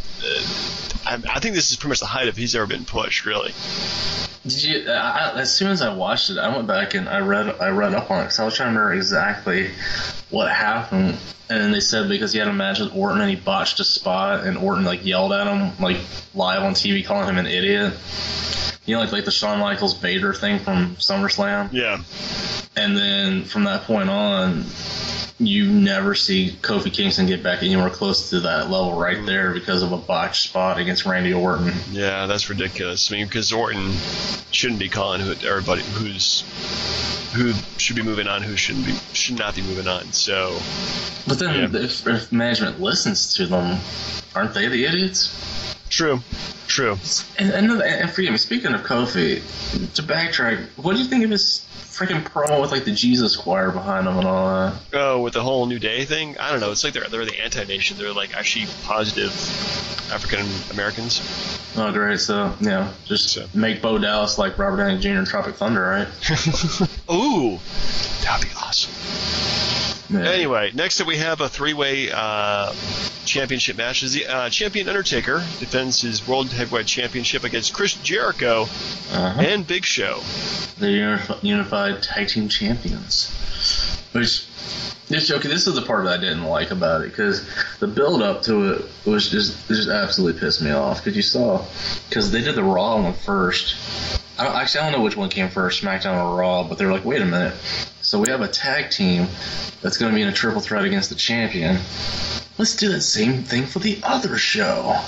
[1.06, 3.26] I, I think this is pretty much the height of he's ever been pushed.
[3.26, 3.54] Really.
[4.44, 4.90] Did you?
[4.90, 4.94] Uh,
[5.36, 7.94] I, as soon as I watched it, I went back and I read I read
[7.94, 9.72] up on it because I was trying to remember exactly
[10.30, 11.18] what happened.
[11.50, 13.84] And then they said because he had a match with Orton and he botched a
[13.84, 15.98] spot, and Orton like yelled at him like
[16.34, 17.94] live on TV, calling him an idiot.
[18.86, 21.74] You know, like like the Shawn Michaels Vader thing from SummerSlam.
[21.74, 22.02] Yeah.
[22.76, 24.64] And then from that point on,
[25.40, 29.26] you never see Kofi Kingston get back anywhere close to that level right mm-hmm.
[29.26, 31.74] there because of a botched spot against Randy Orton.
[31.92, 33.12] Yeah, that's ridiculous.
[33.12, 33.92] I mean, because Orton
[34.52, 36.44] shouldn't be calling who, everybody who's
[37.34, 40.12] who should be moving on, who shouldn't be should not be moving on.
[40.12, 40.60] So
[41.28, 41.80] But then Yeah.
[41.82, 43.80] if, if management listens to them,
[44.36, 45.36] aren't they the idiots?
[45.90, 46.22] true,
[46.68, 46.98] true.
[47.38, 49.42] And, and, and forgive me, speaking of Kofi,
[49.96, 51.66] to backtrack, what do you think of his
[52.00, 54.74] freaking promo with like the Jesus choir behind them and all that?
[54.94, 56.72] Oh, with the whole New Day thing, I don't know.
[56.72, 57.98] It's like they're they're the anti-nation.
[57.98, 59.32] They're like actually positive
[60.12, 61.22] African Americans.
[61.78, 62.20] Oh, great.
[62.20, 65.10] So, yeah, just So- make Bo Dallas like Robert Downey Jr.
[65.20, 66.08] in Tropic Thunder, right?
[67.12, 67.60] Ooh,
[68.24, 69.79] that'd be awesome.
[70.10, 70.22] Yeah.
[70.22, 72.74] Anyway, next up we have a three-way uh,
[73.26, 74.02] championship match.
[74.04, 79.40] Is the uh, champion Undertaker defends his World Heavyweight Championship against Chris Jericho Uh-huh.
[79.42, 80.20] and Big Show.
[80.80, 83.30] the unif- unified tag team champions.
[84.14, 84.46] Which
[85.10, 87.48] this okay, this is the part that I didn't like about it because
[87.80, 91.64] the build up to it was just just absolutely pissed me off because you saw
[92.10, 93.76] because they did the Raw one first.
[94.40, 96.92] I don't, actually I don't know which one came first, SmackDown or Raw, but they're
[96.92, 97.54] like, wait a minute.
[98.10, 99.28] So we have a tag team
[99.84, 101.78] that's going to be in a triple threat against the champion.
[102.58, 105.00] Let's do that same thing for the other show.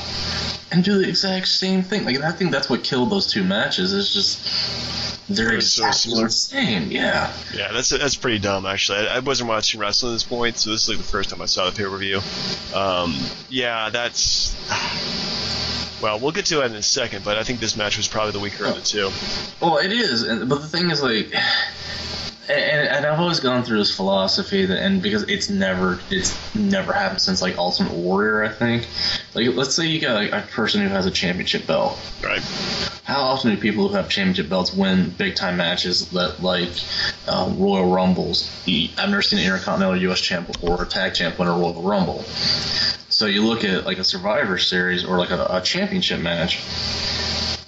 [0.72, 2.06] and do the exact same thing.
[2.06, 3.92] Like I think that's what killed those two matches.
[3.92, 6.26] Is just they're so exactly similar.
[6.26, 6.92] the same.
[6.92, 7.34] Yeah.
[7.56, 9.00] Yeah, that's that's pretty dumb actually.
[9.00, 11.42] I, I wasn't watching wrestling at this point, so this is like the first time
[11.42, 12.22] I saw the pay per view.
[12.76, 13.18] Um,
[13.50, 14.56] yeah, that's.
[16.04, 18.32] Well, we'll get to that in a second, but I think this match was probably
[18.32, 19.12] the weaker of the two.
[19.60, 21.32] Well, it is, but the thing is, like,
[22.52, 26.94] and, and I've always gone through this philosophy that, and because it's never, it's never
[26.94, 28.88] happened since like Ultimate Warrior, I think.
[29.34, 32.00] Like, let's say you got like, a person who has a championship belt.
[32.24, 32.42] Right.
[33.04, 36.70] How often do people who have championship belts win big time matches that like
[37.28, 38.50] uh, Royal Rumbles?
[38.68, 40.22] I've never seen an Intercontinental U.S.
[40.22, 42.24] champ or a tag champ win a Royal Rumble.
[43.10, 46.60] So you look at like a Survivor Series or like a, a championship match.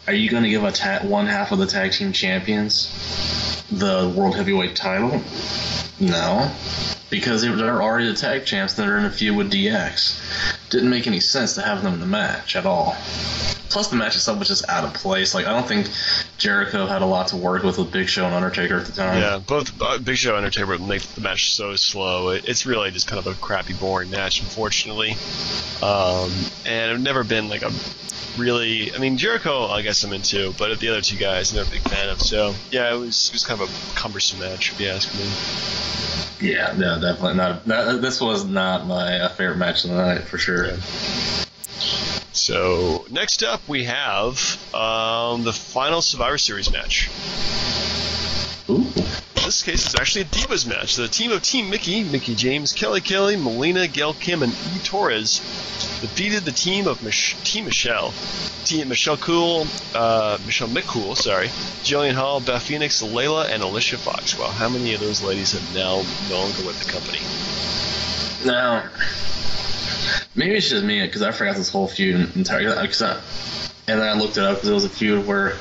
[0.07, 2.89] Are you going to give a ta- one half of the tag team champions
[3.77, 5.21] the world heavyweight title?
[5.99, 6.51] No,
[7.09, 8.73] because they- they're already the tag champs.
[8.73, 10.15] They're in a feud with DX.
[10.73, 12.95] Didn't make any sense to have them in the match at all.
[13.69, 15.35] Plus, the match itself was just out of place.
[15.35, 15.87] Like I don't think
[16.39, 19.21] Jericho had a lot to work with with Big Show and Undertaker at the time.
[19.21, 22.29] Yeah, both uh, Big Show and Undertaker make the match so slow.
[22.29, 25.11] It, it's really just kind of a crappy, boring match, unfortunately.
[25.83, 26.31] Um,
[26.65, 27.71] and I've never been like a
[28.35, 28.91] really.
[28.95, 31.73] I mean, Jericho, I guess I'm into, but the other two guys, I'm never a
[31.73, 32.19] big fan of.
[32.19, 36.13] So yeah, it was it was kind of a cumbersome match, if you ask me.
[36.43, 37.65] Yeah, no, definitely not.
[37.65, 40.62] That, this was not my uh, favorite match of the night for sure.
[40.65, 40.77] Yeah.
[42.33, 44.37] So next up, we have
[44.73, 47.09] um, the final Survivor Series match.
[48.69, 48.85] Ooh.
[49.53, 50.95] This case, it's actually a Divas match.
[50.95, 54.79] The team of Team Mickie, Mickie James, Kelly Kelly, Melina, Gail Kim, and E.
[54.83, 55.37] Torres
[56.01, 58.15] defeated the team of Mich- Team Michelle.
[58.65, 61.49] Team Michelle Cool, uh, Michelle McCool, sorry,
[61.83, 64.35] Jillian Hall, Beth Phoenix, Layla, and Alicia Fox.
[64.35, 67.19] Well, how many of those ladies have now no longer with the company?
[68.43, 68.89] Now,
[70.33, 72.75] maybe it's just me because I forgot this whole feud entirely.
[73.85, 75.57] And then I looked it up because it was a feud where,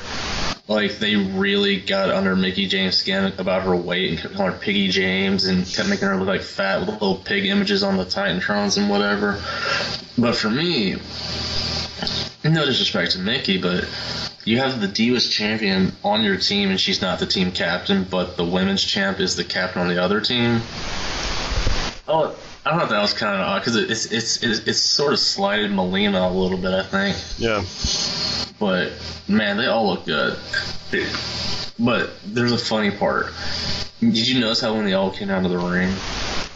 [0.67, 4.59] like, they really got under Mickie James' skin about her weight and kept calling her
[4.59, 8.77] Piggy James and kept making her look like fat little pig images on the Titantrons
[8.77, 9.41] and whatever.
[10.17, 10.95] But for me,
[12.43, 13.85] no disrespect to Mickie, but
[14.45, 18.37] you have the Divas champion on your team and she's not the team captain, but
[18.37, 20.61] the women's champ is the captain on the other team.
[22.07, 25.19] Oh, I thought that was kind of odd because it's, it's it's it's sort of
[25.19, 27.17] slighted Melina a little bit, I think.
[27.37, 27.63] Yeah.
[28.57, 28.93] But
[29.27, 30.37] man, they all look good.
[31.79, 33.33] But there's a funny part.
[33.99, 35.93] Did you notice how when they all came out of the ring,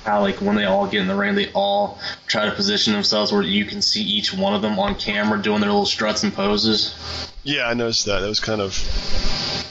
[0.08, 3.32] how like when they all get in the ring, they all try to position themselves
[3.32, 6.34] where you can see each one of them on camera doing their little struts and
[6.34, 6.96] poses.
[7.44, 8.22] Yeah, I noticed that.
[8.22, 8.74] That was kind of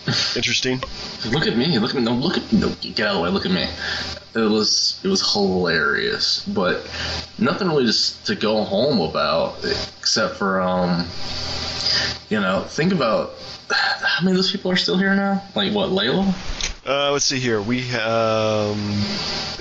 [0.36, 0.82] interesting.
[1.30, 1.78] Look at me.
[1.78, 2.02] Look at me.
[2.02, 3.30] No, look at no, get out of the way.
[3.30, 3.66] Look at me.
[4.34, 6.86] It was it was hilarious, but
[7.38, 9.64] nothing really just to go home about
[9.98, 11.06] except for um,
[12.28, 13.32] you know, think about
[13.70, 15.42] how many of those people are still here now.
[15.54, 16.34] Like what, Layla?
[16.86, 17.60] Uh, let's see here.
[17.60, 19.02] We um,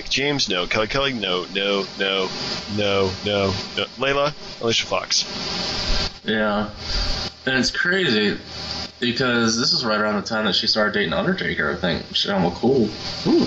[0.09, 0.67] James, no.
[0.67, 2.29] Kelly Kelly, no, no, no,
[2.77, 3.85] no, no, no.
[3.97, 5.25] Layla, Alicia Fox.
[6.23, 6.69] Yeah,
[7.45, 8.37] and it's crazy
[8.99, 11.71] because this is right around the time that she started dating Undertaker.
[11.71, 12.89] I think Michelle cool.
[13.27, 13.45] Ooh.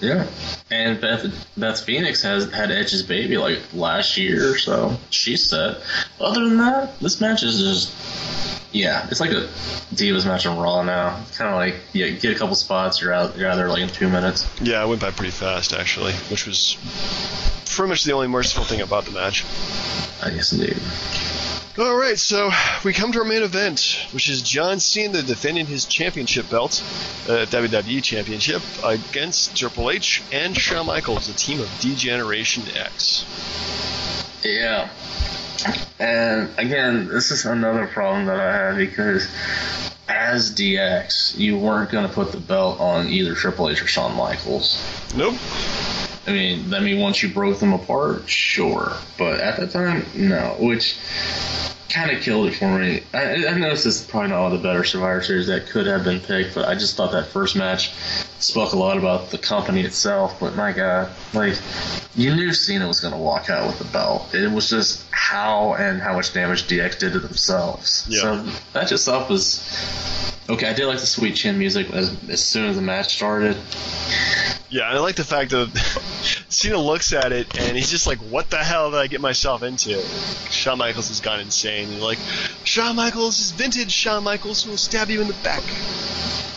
[0.00, 0.26] Yeah,
[0.70, 1.24] and Beth
[1.56, 5.78] Beth Phoenix has had Edge's baby like last year, or so she's set.
[6.20, 7.94] Other than that, this match is just
[8.74, 9.48] yeah, it's like a
[9.94, 11.24] Divas match on Raw now.
[11.36, 13.88] Kind of like yeah, get a couple spots, you're out, you're out there like in
[13.88, 14.50] two minutes.
[14.60, 16.76] Yeah, it went by pretty fast actually, which was
[17.66, 19.44] pretty much the only merciful thing about the match.
[20.22, 20.76] I guess indeed.
[21.76, 22.52] All right, so
[22.84, 26.80] we come to our main event, which is John Cena defending his championship belt,
[27.28, 33.24] uh, WWE Championship, against Triple H and Shawn Michaels, the team of D-Generation X.
[34.44, 34.88] Yeah.
[35.98, 39.26] And again, this is another problem that I have because
[40.06, 44.14] as DX, you weren't going to put the belt on either Triple H or Shawn
[44.14, 44.80] Michaels.
[45.16, 45.34] Nope.
[46.26, 50.56] I mean, I mean, once you broke them apart, sure, but at that time, no.
[50.58, 50.96] Which
[51.94, 53.02] kind of killed it for me.
[53.12, 55.86] I, I know this is probably not one of the better Survivor Series that could
[55.86, 57.94] have been picked, but I just thought that first match
[58.40, 60.40] spoke a lot about the company itself.
[60.40, 61.54] But my God, like
[62.16, 64.34] you knew Cena was going to walk out with the belt.
[64.34, 68.06] It was just how and how much damage DX did to themselves.
[68.08, 68.20] Yeah.
[68.20, 70.68] So that itself was okay.
[70.68, 73.56] I did like the sweet chin music as as soon as the match started.
[74.74, 75.70] Yeah, I like the fact that
[76.54, 79.62] Cena looks at it and he's just like, "What the hell did I get myself
[79.62, 80.02] into?"
[80.50, 81.88] Shawn Michaels has gone insane.
[81.90, 82.18] And like,
[82.64, 83.90] Shawn Michaels is vintage.
[83.90, 85.62] Shawn Michaels who will stab you in the back.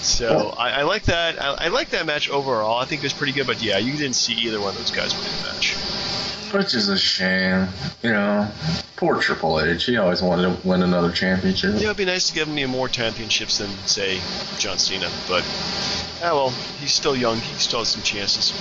[0.01, 1.41] So I, I like that.
[1.41, 2.79] I, I like that match overall.
[2.79, 3.47] I think it was pretty good.
[3.47, 5.75] But yeah, you didn't see either one of those guys win the match.
[6.53, 7.67] Which is a shame.
[8.03, 8.47] You know,
[8.95, 9.85] poor Triple H.
[9.85, 11.73] He always wanted to win another championship.
[11.75, 14.21] Yeah, it'd be nice to give him more championships than say
[14.57, 15.09] John Cena.
[15.27, 15.43] But
[16.23, 17.37] ah well, he's still young.
[17.37, 18.53] He still has some chances.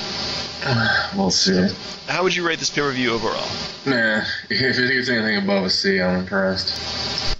[1.17, 1.69] We'll see.
[2.07, 3.49] How would you rate this pay per view overall?
[3.87, 7.37] Nah, if it gets anything above a C, I'm impressed.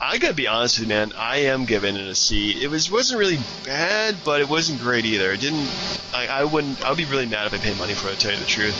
[0.00, 1.12] I gotta be honest with you, man.
[1.16, 2.62] I am giving it a C.
[2.62, 5.32] It was wasn't really bad, but it wasn't great either.
[5.32, 5.68] It didn't.
[6.14, 6.84] I, I wouldn't.
[6.84, 8.14] I would be really mad if I paid money for it.
[8.14, 8.74] To tell you the truth.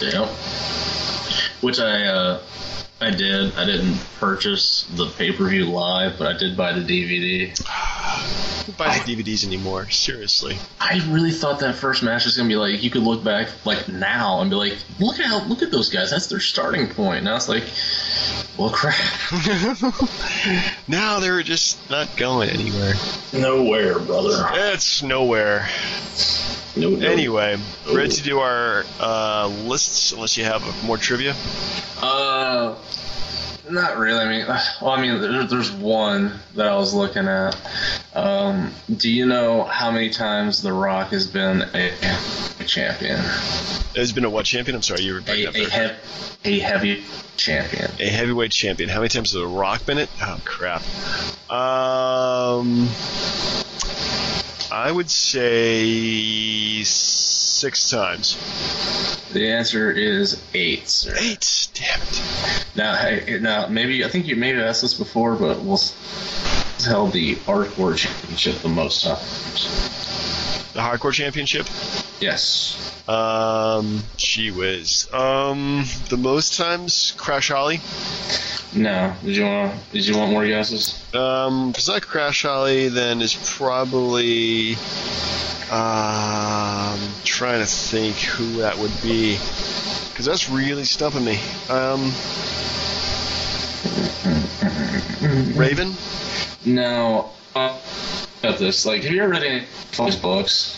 [0.00, 0.26] Yeah.
[1.60, 2.40] Which I uh,
[3.02, 3.54] I did.
[3.56, 7.48] I didn't purchase the pay per view live, but I did buy the DVD.
[8.64, 9.90] Who buys DVDs anymore?
[9.90, 10.56] Seriously.
[10.80, 13.88] I really thought that first match was gonna be like you could look back like
[13.88, 16.10] now and be like, look at how look at those guys.
[16.10, 17.24] That's their starting point.
[17.24, 17.64] Now it's like,
[18.56, 18.94] well, crap.
[20.88, 22.94] now they're just not going anywhere.
[23.32, 24.48] Nowhere, brother.
[24.52, 25.68] It's nowhere.
[26.76, 27.06] No, no.
[27.06, 27.58] Anyway,
[27.92, 30.12] ready to do our uh, lists?
[30.12, 31.34] Unless you have more trivia.
[32.00, 32.74] Uh,
[33.70, 34.20] not really.
[34.20, 34.46] I mean,
[34.82, 37.56] well, I mean, there, there's one that I was looking at.
[38.14, 41.92] Um, do you know how many times The Rock has been a,
[42.60, 43.18] a champion?
[43.96, 44.76] Has been a what champion?
[44.76, 47.04] I'm sorry, you were A, a, hev- a heavy
[47.36, 47.90] champion.
[47.98, 48.88] A heavyweight champion.
[48.88, 50.08] How many times has The Rock been it?
[50.20, 50.82] Oh crap.
[51.50, 52.88] Um,
[54.72, 56.82] I would say
[57.62, 58.36] six times.
[59.32, 61.14] The answer is eight, sir.
[61.16, 61.68] Eight.
[61.74, 62.66] Damn it.
[62.74, 65.78] Now, hey, now maybe I think you maybe asked this before, but we'll
[66.78, 70.01] tell the hardcore championship the most times.
[70.72, 71.66] The hardcore championship.
[72.20, 72.78] Yes.
[73.08, 77.80] Um, she was um the most times Crash Holly.
[78.74, 79.14] No.
[79.22, 79.92] Did you want?
[79.92, 81.14] Did you want more guesses?
[81.14, 84.76] Um, if it's not Crash Holly, then it's probably.
[85.70, 89.38] Um, trying to think who that would be,
[90.10, 91.40] because that's really stumping me.
[91.70, 92.12] Um,
[95.56, 95.94] Raven.
[96.66, 97.30] No.
[97.54, 97.78] Uh,
[98.42, 98.84] got this.
[98.84, 100.76] Like, have you ever read any of his books?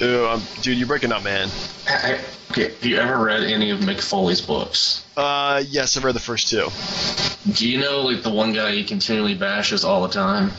[0.00, 1.48] Ew, um, dude, you're breaking up, man.
[1.88, 2.18] I-
[2.50, 2.64] Okay.
[2.64, 5.02] Have you ever read any of Mick Foley's books?
[5.16, 6.68] Uh, yes, I've read the first two.
[7.50, 10.52] Do you know like the one guy he continually bashes all the time?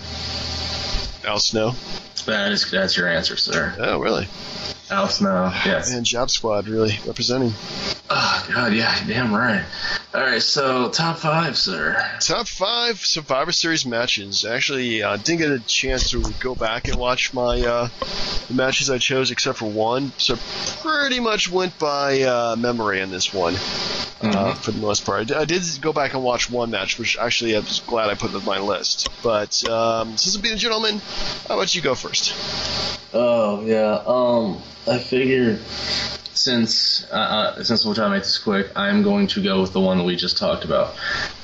[1.24, 1.76] Al Snow.
[2.26, 3.76] That is that's your answer, sir.
[3.78, 4.28] Oh, really?
[4.90, 5.54] Al Snow.
[5.66, 5.92] Yes.
[5.94, 7.54] Man, Job Squad really representing.
[8.10, 9.64] Oh God, yeah, damn right.
[10.16, 11.98] All right, so top five, sir.
[12.20, 14.46] Top five Survivor Series matches.
[14.46, 17.90] Actually, uh, didn't get a chance to go back and watch my uh,
[18.48, 20.12] the matches I chose, except for one.
[20.18, 20.36] So
[20.84, 23.58] pretty much went by uh, memory on this one, uh,
[24.54, 24.58] Mhm.
[24.58, 25.32] for the most part.
[25.32, 28.36] I did- go back and watch one match, which actually I was glad I put
[28.36, 29.10] on my list.
[29.24, 31.02] But um, since I'm being a gentleman,
[31.48, 32.36] how about you go first?
[33.16, 34.04] Oh yeah.
[34.06, 35.60] Um, I figured
[36.34, 39.74] since uh, uh, since we'll try to make this quick, I'm going to go with
[39.74, 40.96] the one that we just talked about.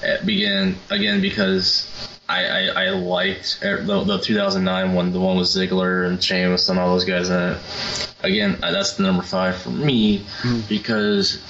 [0.02, 1.88] It began again because
[2.28, 6.69] I, I, I liked er, the, the 2009 one, the one with Ziggler and Sheamus
[6.69, 8.13] and all those guys in it.
[8.21, 10.25] Again, that's the number five for me
[10.67, 11.41] because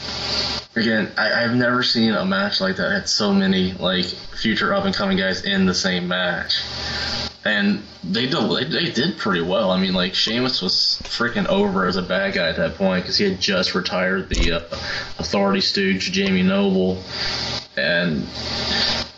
[0.75, 2.91] again, I, I've never seen a match like that.
[2.91, 6.61] Had so many like future up and coming guys in the same match
[7.49, 9.71] and they did they, they did pretty well.
[9.71, 13.17] I mean, like Sheamus was freaking over as a bad guy at that point because
[13.17, 14.59] he had just retired the uh,
[15.17, 17.03] Authority stooge Jamie Noble,
[17.75, 18.25] and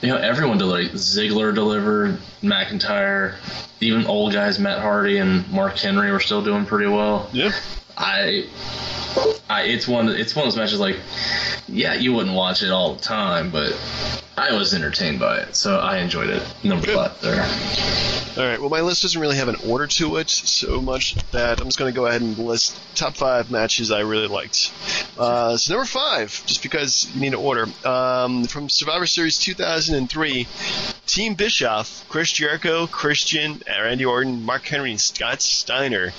[0.01, 0.93] you know everyone delivered.
[0.93, 3.35] Ziggler delivered, McIntyre,
[3.81, 7.29] even old guys Matt Hardy and Mark Henry were still doing pretty well.
[7.33, 7.51] Yeah.
[7.97, 8.47] I,
[9.49, 10.97] I it's one it's one of those matches like,
[11.67, 13.77] yeah, you wouldn't watch it all the time, but
[14.37, 16.41] I was entertained by it, so I enjoyed it.
[16.63, 16.95] Number Good.
[16.95, 17.43] five there.
[18.37, 18.59] All right.
[18.61, 21.77] Well, my list doesn't really have an order to it so much that I'm just
[21.77, 24.71] going to go ahead and list top five matches I really liked.
[25.17, 30.47] Uh, so number five, just because you need an order, um, from Survivor Series 2003,
[31.07, 36.13] Team Bischoff, Chris Jericho, Christian, Randy Orton, Mark Henry, and Scott Steiner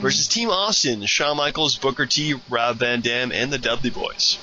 [0.00, 4.38] versus Team Austin, Shawn Michaels, Booker T, Rob Van Dam, and the Dudley Boys.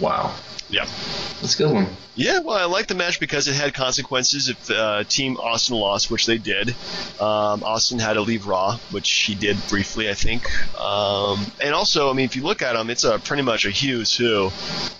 [0.00, 0.34] Wow,
[0.70, 0.84] Yeah.
[1.40, 1.88] that's a good one.
[2.14, 6.10] Yeah, well, I like the match because it had consequences if uh, Team Austin lost,
[6.10, 6.70] which they did.
[7.20, 10.44] Um, Austin had to leave Raw, which he did briefly, I think.
[10.80, 13.70] Um, and also, I mean, if you look at him, it's a pretty much a
[13.70, 14.50] who's who,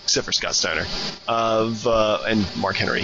[0.03, 0.85] except for Scott Steiner,
[1.27, 3.03] of uh, and Mark Henry.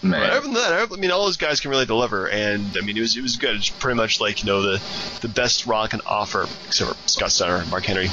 [0.00, 0.20] Man.
[0.20, 2.96] But other than that, I mean, all those guys can really deliver, and I mean,
[2.96, 3.56] it was it was good.
[3.56, 4.82] It's pretty much like you know the
[5.22, 8.08] the best Raw can offer, except for Scott Steiner Mark Henry.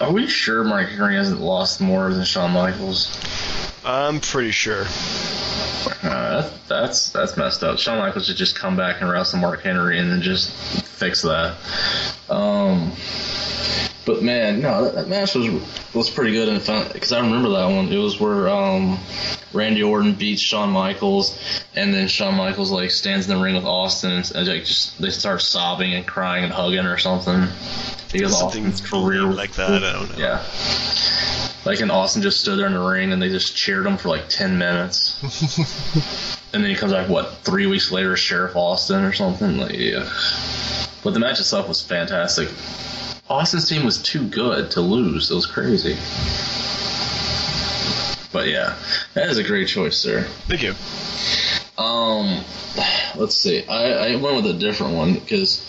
[0.00, 3.16] Are we sure Mark Henry hasn't lost more than Shawn Michaels?
[3.84, 4.84] I'm pretty sure.
[6.02, 7.78] Uh, that's that's messed up.
[7.78, 10.52] Shawn Michaels should just come back and wrestle Mark Henry and then just
[10.84, 11.56] fix that.
[12.28, 12.92] Um,
[14.04, 15.48] but man, no, that, that match was
[15.94, 17.88] was pretty good and because I remember that one.
[17.88, 18.98] It was where um,
[19.52, 21.38] Randy Orton beats Shawn Michaels,
[21.74, 25.00] and then Shawn Michaels like stands in the ring with Austin and, and like just
[25.00, 27.46] they start sobbing and crying and hugging or something
[28.12, 29.70] because Something Austin's career like that.
[29.82, 30.16] I don't know.
[30.18, 30.44] yeah.
[31.64, 34.08] Like, and Austin just stood there in the ring and they just cheered him for
[34.08, 35.22] like 10 minutes.
[36.52, 39.58] and then he comes back, what, three weeks later, Sheriff Austin or something?
[39.58, 40.10] Like, yeah.
[41.04, 42.48] But the match itself was fantastic.
[43.32, 45.30] Austin's team was too good to lose.
[45.30, 45.94] It was crazy.
[48.30, 48.76] But yeah,
[49.14, 50.24] that is a great choice, sir.
[50.48, 50.74] Thank you.
[51.82, 52.44] Um,
[53.16, 53.66] let's see.
[53.66, 55.62] I, I went with a different one because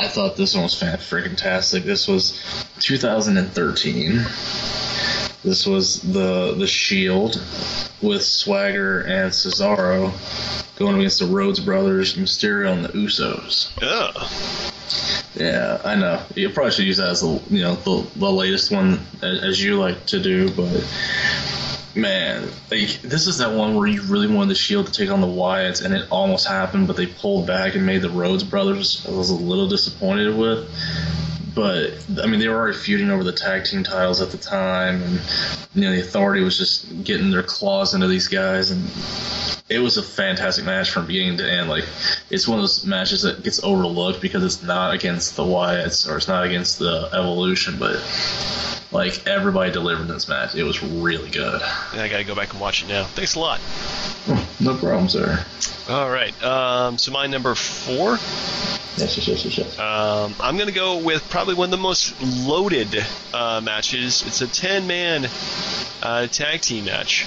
[0.00, 1.84] I thought this one was fan freaking tastic.
[1.84, 2.42] This was
[2.80, 4.26] 2013.
[5.44, 7.40] This was the the Shield
[8.02, 10.12] with Swagger and Cesaro
[10.76, 13.70] going against the Rhodes Brothers, Mysterio, and the Usos.
[13.80, 14.12] Yeah.
[15.34, 16.22] Yeah, I know.
[16.34, 19.62] You probably should use that as the you know the, the latest one as, as
[19.62, 20.84] you like to do, but
[21.94, 25.20] man, like this is that one where you really wanted the Shield to take on
[25.20, 29.04] the Wyatts, and it almost happened, but they pulled back and made the Rhodes brothers.
[29.06, 30.68] I was a little disappointed with,
[31.54, 31.92] but
[32.22, 35.20] I mean they were already feuding over the tag team titles at the time, and
[35.74, 38.82] you know the Authority was just getting their claws into these guys, and
[39.68, 41.68] it was a fantastic match from beginning to end.
[41.68, 41.84] Like
[42.30, 46.16] it's one of those matches that gets overlooked because it's not against the Wyatts or
[46.16, 47.96] it's not against the Evolution, but
[48.90, 50.54] like everybody delivered in this match.
[50.54, 51.60] It was really good.
[51.92, 53.04] And I gotta go back and watch it now.
[53.04, 53.60] Thanks a lot.
[54.60, 55.44] No problem, sir.
[55.88, 56.34] All right.
[56.42, 58.18] Um, so my number four.
[58.98, 59.78] Yes, yes, yes, yes, yes.
[59.78, 62.88] Um, I'm going to go with probably one of the most loaded
[63.32, 64.24] uh, matches.
[64.26, 65.28] It's a 10 man
[66.02, 67.26] uh, tag team match,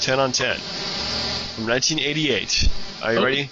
[0.00, 2.68] 10 on 10, from 1988.
[3.04, 3.24] Are you Oh.
[3.24, 3.50] ready?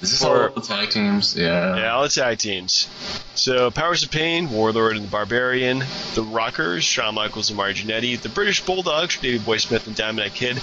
[0.00, 1.36] Is this For- all the tag teams?
[1.36, 1.76] Yeah.
[1.76, 2.88] Yeah, all the tag teams.
[3.34, 5.84] So, Powers of Pain, Warlord and the Barbarian,
[6.14, 10.34] the Rockers, Shawn Michaels and Marty Jannetty, the British Bulldogs, David Boy Smith and Dynamite
[10.34, 10.58] Kid,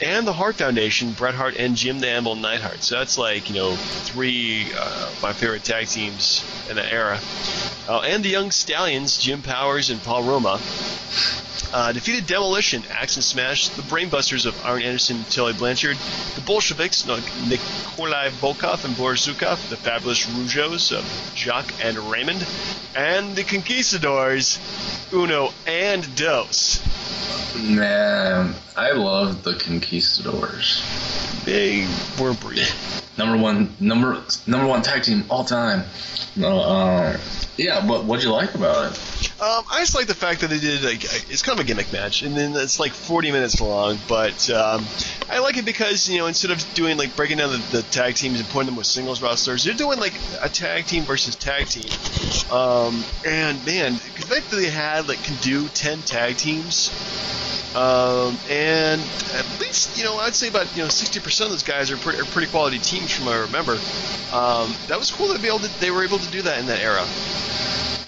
[0.00, 2.82] and the Hart Foundation, Bret Hart and Jim the Anvil Neidhart.
[2.82, 7.18] So that's like, you know, three uh, of my favorite tag teams in that era.
[7.88, 10.60] Uh, and the Young Stallions, Jim Powers and Paul Roma.
[11.72, 15.96] Uh, defeated Demolition, Axe and Smash, the Brainbusters of Arn Anderson and Tully Blanchard,
[16.36, 17.18] the Bolsheviks, no-
[17.96, 22.46] Nikolai Volkov and Boris Zhukov, the Fabulous Rougeaus of Jacques and Raymond,
[22.94, 24.58] and the Conquistadors,
[25.14, 26.82] Uno and Dos.
[27.56, 30.82] Man, I love the Conquistadors.
[31.46, 31.86] They
[32.20, 32.74] were brilliant.
[33.16, 35.84] Number one, number number one tag team all time.
[36.36, 37.18] No, uh,
[37.56, 38.98] yeah, but what'd you like about it?
[39.40, 41.90] Um, I just like the fact that they did like it's kind of a gimmick
[41.92, 43.98] match, and then it's like 40 minutes long.
[44.06, 44.84] But um,
[45.28, 48.14] I like it because you know instead of doing like breaking down the, the tag
[48.14, 51.66] teams and putting them with singles wrestlers, they're doing like a tag team versus tag
[51.66, 51.90] team.
[52.50, 53.94] Um, and man,
[54.28, 56.90] that they had like can do 10 tag teams.
[57.74, 59.02] Um, and
[59.34, 62.20] at least, you know, I'd say about you know 60% of those guys are, pretty
[62.20, 63.72] are pretty quality teams from what I remember.
[64.32, 66.66] Um, that was cool to be able to, they were able to do that in
[66.66, 67.04] that era.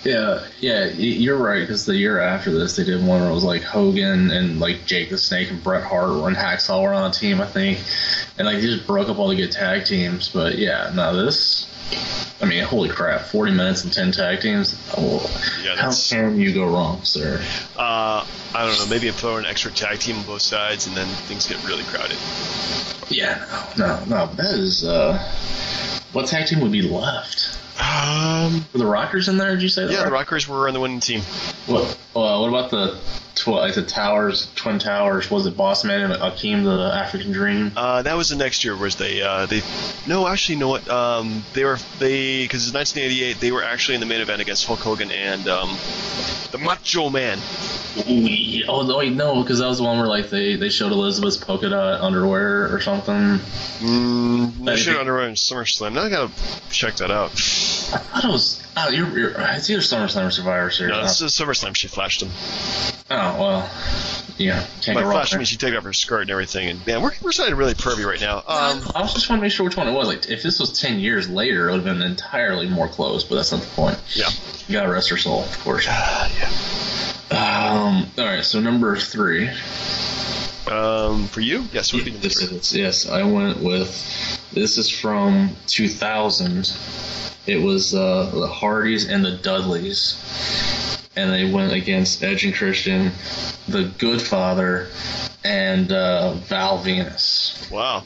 [0.04, 1.60] Yeah, yeah, you're right.
[1.60, 4.86] Because the year after this, they did one where it was like Hogan and like
[4.86, 7.78] Jake the Snake and Bret Hart and Hacksaw were on a team, I think,
[8.38, 10.28] and like they just broke up all the good tag teams.
[10.28, 11.66] But yeah, now this.
[12.40, 13.22] I mean, holy crap!
[13.22, 14.80] Forty minutes and ten tag teams.
[14.96, 15.18] Oh,
[15.64, 17.42] Yeah, how can you go wrong, sir?
[17.76, 18.24] Uh,
[18.54, 18.86] I don't know.
[18.88, 22.18] Maybe throw an extra tag team on both sides, and then things get really crowded.
[23.08, 23.44] Yeah,
[23.76, 24.26] no, no, no.
[24.34, 24.84] That is.
[24.84, 25.18] uh
[26.12, 27.58] What tag team would be left?
[27.78, 29.50] Um, Were the Rockers in there?
[29.52, 29.86] Did you say?
[29.86, 29.92] That?
[29.92, 31.20] Yeah, the Rockers were on the winning team.
[31.66, 31.84] What?
[32.14, 32.98] Uh, what about the
[33.38, 35.30] tw- like the Towers, Twin Towers?
[35.30, 37.72] Was it Boss Man and Akeem the African Dream?
[37.76, 38.76] Uh, that was the next year.
[38.76, 39.22] Was they?
[39.22, 39.62] Uh, they?
[40.06, 40.88] No, actually, you know what?
[40.88, 43.40] Um, they were they because it's 1988.
[43.40, 45.68] They were actually in the main event against Hulk Hogan and um,
[46.52, 47.38] the Macho Man.
[48.08, 48.64] Ooh.
[48.68, 51.36] Oh no, wait, no, because that was the one where like they, they showed Elizabeth's
[51.36, 53.38] polka dot underwear or something.
[53.80, 55.94] Mm, they showed underwear in SummerSlam.
[55.94, 56.32] Now I gotta
[56.70, 57.30] check that out.
[57.30, 58.62] I thought it was.
[58.76, 60.92] Oh, you're, you're it's either SummerSlam or Survivor Series.
[60.92, 61.74] No, is SummerSlam.
[61.74, 62.30] She flashed him.
[63.10, 63.70] oh well,
[64.38, 65.44] yeah, can't By go flash, there.
[65.44, 66.68] she took off her skirt and everything.
[66.68, 68.38] And man, we're we're sounding really pervy right now.
[68.46, 70.06] Um, I was just trying to make sure which one it was.
[70.06, 73.24] Like, if this was ten years later, it would have been entirely more close.
[73.24, 73.98] But that's not the point.
[74.14, 74.28] yeah.
[74.68, 75.86] You gotta rest her soul, of course.
[75.88, 76.50] Uh, yeah.
[77.30, 78.06] Um.
[78.18, 78.44] All right.
[78.44, 79.50] So number three.
[80.70, 82.58] Um, for you, yes, would be number This three.
[82.58, 83.88] is, yes, I went with.
[84.52, 86.70] This is from 2000.
[87.46, 90.16] It was uh, the Hardys and the Dudleys,
[91.18, 93.10] and they went against Edge and Christian,
[93.66, 94.88] the Goodfather,
[95.44, 97.68] and uh, Val Venis.
[97.72, 98.04] Wow.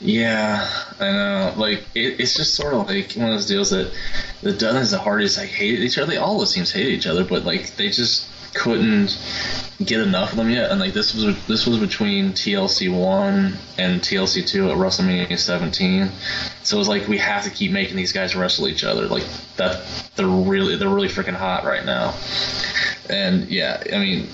[0.00, 0.66] Yeah,
[0.98, 1.54] I know.
[1.58, 3.92] Like it, it's just sort of like one of those deals that
[4.40, 6.10] the Dudleys and the Hardys like hate each other.
[6.10, 9.18] They all the teams hated each other, but like they just couldn't
[9.84, 10.70] get enough of them yet.
[10.70, 16.10] And like this was this was between TLC one and TLC two at WrestleMania 17.
[16.62, 19.06] So it was like we have to keep making these guys wrestle each other.
[19.06, 19.24] Like
[19.56, 19.82] that
[20.16, 22.14] they're really they're really freaking hot right now.
[23.08, 24.28] And yeah, I mean,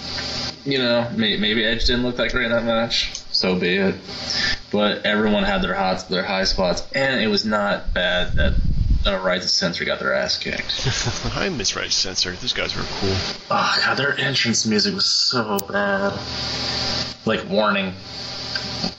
[0.64, 3.14] you know, may, maybe Edge didn't look that great in that match.
[3.32, 3.94] So be it.
[4.72, 8.54] But everyone had their hot their high spots, and it was not bad that
[9.06, 10.86] uh, Right to Censor got their ass kicked.
[11.36, 12.32] I miss Right Censor.
[12.32, 13.16] Those guys were cool.
[13.50, 16.18] Oh god, their entrance music was so bad.
[17.24, 17.94] Like warning,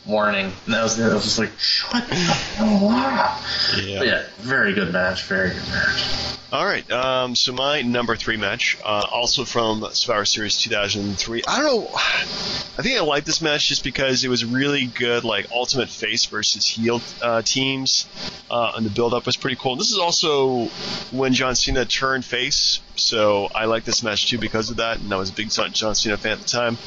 [0.05, 0.51] warning.
[0.65, 1.09] And that was it.
[1.09, 3.41] I was just like, shut the hell up.
[3.77, 4.03] Yeah.
[4.03, 5.23] Yeah, very good match.
[5.23, 6.37] Very good match.
[6.49, 6.89] All right.
[6.89, 11.43] Um, so my number three match, uh, also from Survivor Series 2003.
[11.45, 11.89] I don't know.
[11.93, 16.25] I think I like this match just because it was really good, like Ultimate Face
[16.25, 18.07] versus heel uh, teams,
[18.49, 19.75] uh, and the build-up was pretty cool.
[19.75, 20.65] This is also
[21.11, 25.13] when John Cena turned face, so I like this match too because of that, and
[25.13, 26.77] I was a big John Cena fan at the time.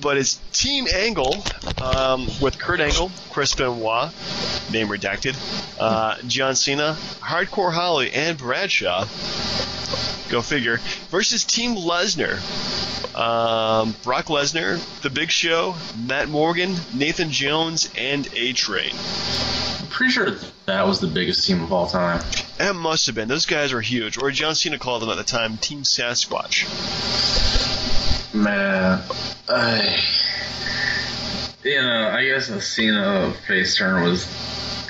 [0.00, 1.44] But it's Team Angle
[1.82, 4.12] um, with Kurt Angle, Chris Benoit,
[4.72, 5.36] name redacted,
[5.78, 9.06] uh, John Cena, Hardcore Holly, and Bradshaw.
[10.30, 10.78] Go figure.
[11.10, 12.38] Versus Team Lesnar.
[13.14, 15.74] Um, Brock Lesnar, The Big Show,
[16.06, 18.94] Matt Morgan, Nathan Jones, and A Train.
[19.92, 20.30] Pretty sure
[20.64, 22.22] that was the biggest team of all time.
[22.56, 23.28] That must have been.
[23.28, 24.20] Those guys were huge.
[24.20, 26.64] Or John Cena called them at the time Team Sasquatch.
[28.34, 29.02] Man,
[29.48, 30.02] I,
[31.62, 34.26] you know, I guess the Cena face turn was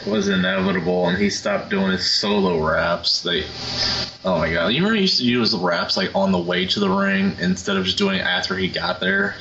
[0.07, 3.22] was inevitable, and he stopped doing his solo raps.
[3.22, 3.44] They,
[4.24, 6.66] oh my god, you remember he used to use the raps like on the way
[6.66, 9.34] to the ring instead of just doing it after he got there.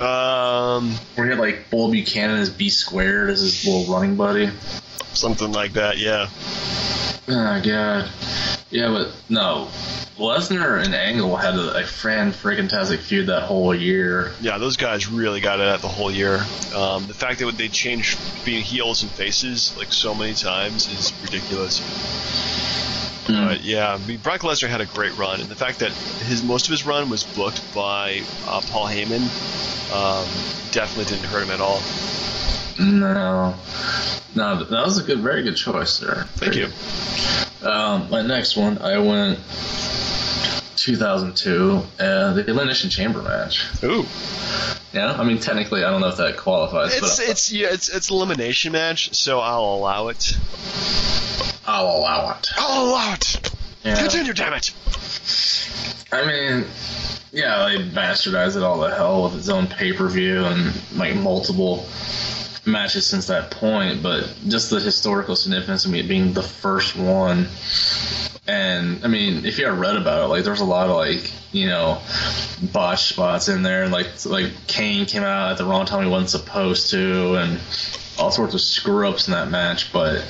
[0.00, 4.50] Um, he had like Bull Buchanan as B squared as his little running buddy.
[5.12, 6.28] something like that, yeah.
[7.28, 8.10] Oh god,
[8.70, 9.68] yeah, but no,
[10.16, 14.32] Lesnar and Angle had a, a fan freaking tastic feud that whole year.
[14.40, 16.44] Yeah, those guys really got it at the whole year.
[16.74, 21.12] Um, the fact that they changed being heels and faces like so many times is
[21.22, 21.80] ridiculous.
[23.32, 26.42] But yeah, I mean, Brock Lesnar had a great run, and the fact that his
[26.42, 29.22] most of his run was booked by uh, Paul Heyman
[29.92, 30.26] um,
[30.72, 31.82] definitely didn't hurt him at all.
[32.78, 33.54] No,
[34.34, 36.24] no, that was a good, very good choice there.
[36.36, 37.68] Thank Very you.
[37.68, 39.38] Um, my next one, I went
[40.80, 43.66] 2002, uh, the Elimination Chamber match.
[43.84, 44.06] Ooh,
[44.94, 47.88] Yeah, I mean technically, I don't know if that qualifies, it's but it's yeah, it's
[47.88, 50.36] it's elimination match, so I'll allow it.
[51.66, 52.48] I'll allow it.
[52.56, 53.52] I'll allow it.
[53.84, 53.96] Yeah.
[53.96, 54.72] Continue, damn it.
[56.12, 56.64] I mean,
[57.32, 61.14] yeah, they bastardized it all to hell with its own pay per view and like
[61.14, 61.86] multiple
[62.66, 67.48] matches since that point, but just the historical significance of it being the first one.
[68.46, 71.30] And I mean, if you ever read about it, like there's a lot of like
[71.52, 72.00] you know
[72.72, 76.30] botch spots in there, like like Kane came out at the wrong time he wasn't
[76.30, 77.60] supposed to, and
[78.18, 79.92] all sorts of screw ups in that match.
[79.92, 80.24] But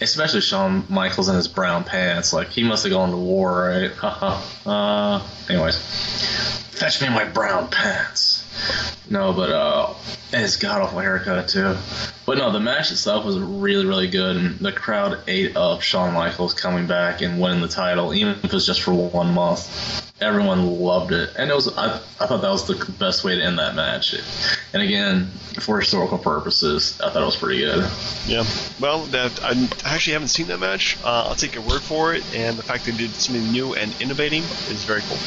[0.00, 3.92] especially Shawn Michaels in his brown pants, like he must have gone to war, right?
[4.66, 5.78] uh, anyways,
[6.72, 8.41] fetch me my brown pants.
[9.10, 9.94] No, but uh,
[10.30, 11.76] his god awful haircut too.
[12.24, 16.14] But no, the match itself was really, really good, and the crowd ate up Shawn
[16.14, 20.01] Michaels coming back and winning the title, even if it was just for one month.
[20.22, 21.76] Everyone loved it, and it was.
[21.76, 24.14] I, I thought that was the best way to end that match.
[24.72, 25.26] And again,
[25.60, 27.90] for historical purposes, I thought it was pretty good.
[28.26, 28.44] Yeah.
[28.80, 30.96] Well, that I actually haven't seen that match.
[31.04, 33.92] Uh, I'll take your word for it, and the fact they did something new and
[34.00, 35.18] innovating is very cool.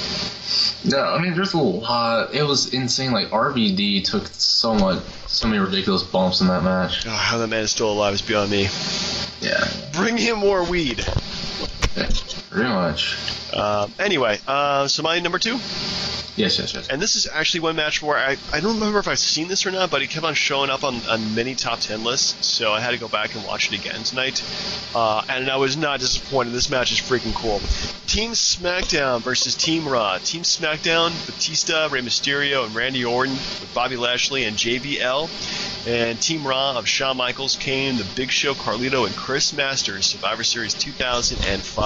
[0.90, 2.34] No, I mean, there's a lot.
[2.34, 3.12] It was insane.
[3.12, 7.06] Like RVD took so much, so many ridiculous bumps in that match.
[7.06, 8.68] Oh, how that man is still alive is beyond me.
[9.42, 11.06] Yeah, Bring him more weed.
[11.96, 13.18] Pretty much.
[13.54, 15.58] Uh, anyway, uh, so my number two,
[16.38, 16.90] Yes, yes, yes.
[16.90, 19.66] and this is actually one match where I, I don't remember if I've seen this
[19.66, 22.74] or not, but it kept on showing up on, on many top 10 lists, so
[22.74, 24.44] I had to go back and watch it again tonight.
[24.94, 26.52] Uh, and I was not disappointed.
[26.52, 27.60] This match is freaking cool.
[28.08, 30.18] Team SmackDown versus Team Raw.
[30.18, 35.88] Team SmackDown, Batista, Rey Mysterio, and Randy Orton with Bobby Lashley and JBL.
[35.88, 40.44] And Team Raw of Shawn Michaels, Kane, The Big Show, Carlito, and Chris Masters, Survivor
[40.44, 41.85] Series 2005.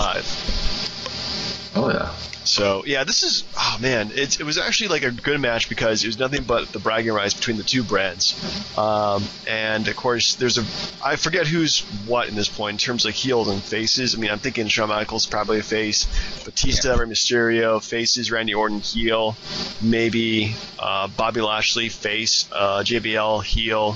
[1.75, 2.38] Oh yeah.
[2.49, 6.03] So yeah, this is oh man, it, it was actually like a good match because
[6.03, 8.33] it was nothing but the bragging rights between the two brands,
[8.75, 10.65] um, and of course there's a
[11.05, 14.15] I forget who's what in this point in terms of heels and faces.
[14.15, 16.07] I mean I'm thinking Shawn Michaels probably a face,
[16.43, 19.37] Batista, Rey Mysterio faces, Randy Orton heel,
[19.79, 23.95] maybe uh, Bobby Lashley face, uh, JBL heel,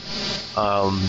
[0.56, 1.02] um,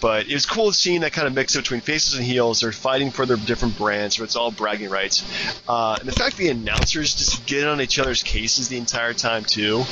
[0.00, 2.60] but it was cool seeing that kind of mix between faces and heels.
[2.60, 5.22] They're fighting for their different brands, so it's all bragging rights,
[5.68, 6.48] uh, and the fact the
[6.86, 9.82] announcers just get on each other's cases the entire time too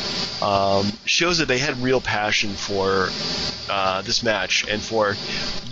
[0.42, 3.08] um, shows that they had real passion for
[3.68, 5.16] uh, this match and for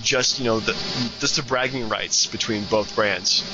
[0.02, 0.72] just you know the
[1.20, 3.44] just the bragging rights between both brands.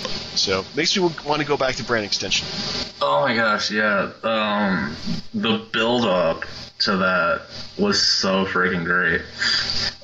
[0.40, 2.46] So makes me want to go back to brand extension.
[3.02, 4.12] Oh my gosh, yeah.
[4.22, 4.96] Um,
[5.34, 6.46] the build up
[6.78, 7.42] to that
[7.76, 9.22] was so freaking great.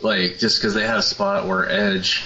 [0.03, 2.25] Like, just because they had a spot where Edge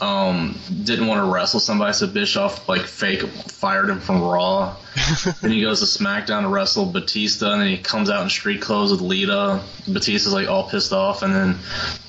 [0.00, 4.74] um, didn't want to wrestle somebody, so Bischoff like fake fired him from Raw.
[5.42, 8.62] then he goes to SmackDown to wrestle Batista, and then he comes out in street
[8.62, 9.62] clothes with Lita.
[9.86, 11.58] Batista's like all pissed off, and then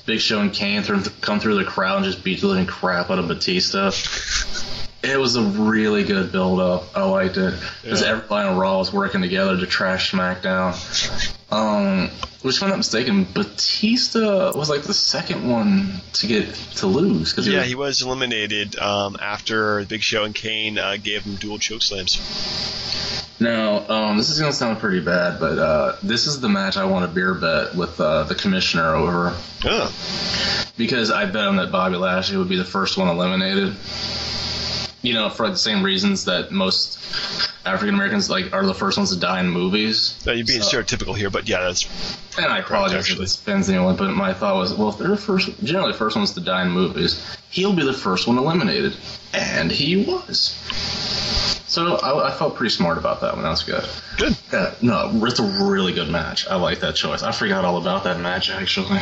[0.06, 3.10] Big Show and Kane through, come through the crowd and just beat the living crap
[3.10, 3.90] out of Batista.
[5.02, 6.84] It was a really good build up.
[6.96, 8.08] I liked it because Yeah.
[8.08, 10.74] everybody on Raw was working together to trash SmackDown.
[11.50, 12.08] Um,
[12.42, 17.30] which, if I'm not mistaken, Batista was like the second one to get to lose
[17.30, 21.34] because Yeah, was, he was eliminated um, after Big Show and Kane uh, gave him
[21.36, 22.16] dual choke slams.
[23.40, 26.84] No, um, this is gonna sound pretty bad, but uh, this is the match I
[26.84, 29.92] want a beer bet with uh, the commissioner over Oh,
[30.76, 33.74] because I bet him that Bobby Lashley would be the first one eliminated.
[35.02, 36.98] You know, for the same reasons that most
[37.66, 40.14] African Americans like are the first ones to die in movies.
[40.24, 41.86] now you're being So- stereotypical here, but yeah, that's
[42.38, 43.24] And I apologize if actually.
[43.24, 46.16] this offends anyone, but my thought was, well, if they're the first, generally the first
[46.16, 48.96] ones to die in movies, he'll be the first one eliminated,
[49.34, 50.56] and he was.
[51.66, 53.42] So I, I felt pretty smart about that one.
[53.42, 53.84] That was good.
[54.18, 54.36] good.
[54.52, 56.46] Yeah, no, it's a really good match.
[56.46, 57.22] I like that choice.
[57.22, 58.98] I forgot all about that match actually.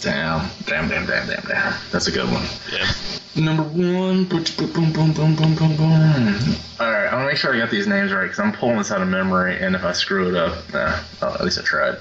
[0.00, 1.74] Damn, damn, damn, damn, damn, damn.
[1.92, 2.44] That's a good one.
[2.72, 2.90] Yeah.
[3.36, 4.24] Number one.
[4.24, 6.56] Boom, boom, boom, boom, boom, boom, boom.
[6.80, 8.78] All right, I want to make sure I got these names right because I'm pulling
[8.78, 11.62] this out of memory, and if I screw it up, nah, oh, at least I
[11.62, 11.98] tried.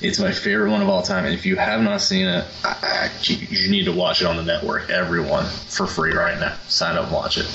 [0.00, 2.76] It's my favorite one of all time, and if you have not seen it, I,
[2.82, 4.90] I, you, need to watch it on the network.
[4.90, 6.56] Everyone for free right now.
[6.66, 7.46] Sign up, and watch it.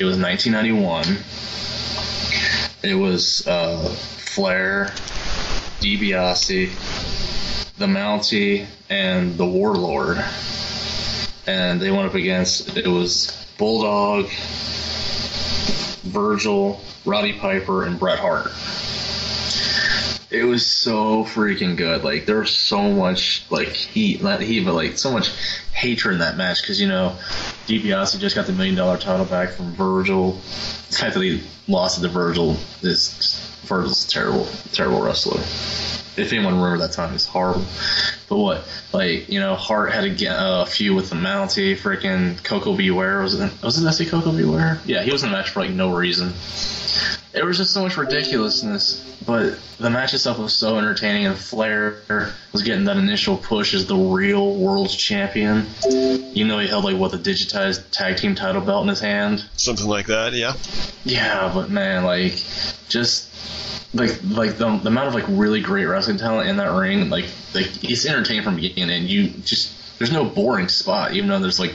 [0.00, 1.04] It was 1991.
[2.82, 4.86] It was uh, Flair,
[5.80, 6.68] DiBiase,
[7.78, 10.22] the Mountie, and the Warlord
[11.46, 14.28] and they went up against it was Bulldog,
[16.04, 18.50] Virgil, Roddy Piper, and Bret Hart.
[20.30, 22.04] It was so freaking good.
[22.04, 25.30] Like there was so much like heat, not heat, but like so much
[25.72, 27.16] hatred in that match because you know
[27.66, 30.32] DiBiase just got the million dollar title back from Virgil.
[30.32, 35.40] The fact that he lost to Virgil is Virgil's a terrible, terrible wrestler.
[36.14, 37.64] If anyone remember that time, it's horrible.
[38.28, 42.76] But what, like you know, Hart had a, uh, feud with the Mountie, freaking Koko
[42.76, 42.90] B.
[42.90, 43.50] Ware was it?
[43.62, 44.44] Was it that Koko B.
[44.44, 44.80] Ware?
[44.84, 46.34] Yeah, he was in the match for like no reason.
[47.32, 51.96] There was just so much ridiculousness, but the match itself was so entertaining, and Flair
[52.52, 55.66] was getting that initial push as the real world champion.
[55.88, 59.44] You know, he held like what the digitized tag team title belt in his hand.
[59.56, 60.34] Something like that.
[60.34, 60.54] Yeah.
[61.04, 62.34] Yeah, but man, like,
[62.88, 63.32] just
[63.94, 67.26] like like the, the amount of like really great wrestling talent in that ring, like
[67.54, 68.90] like he's entertaining from beginning.
[68.90, 71.74] And you just there's no boring spot, even though there's like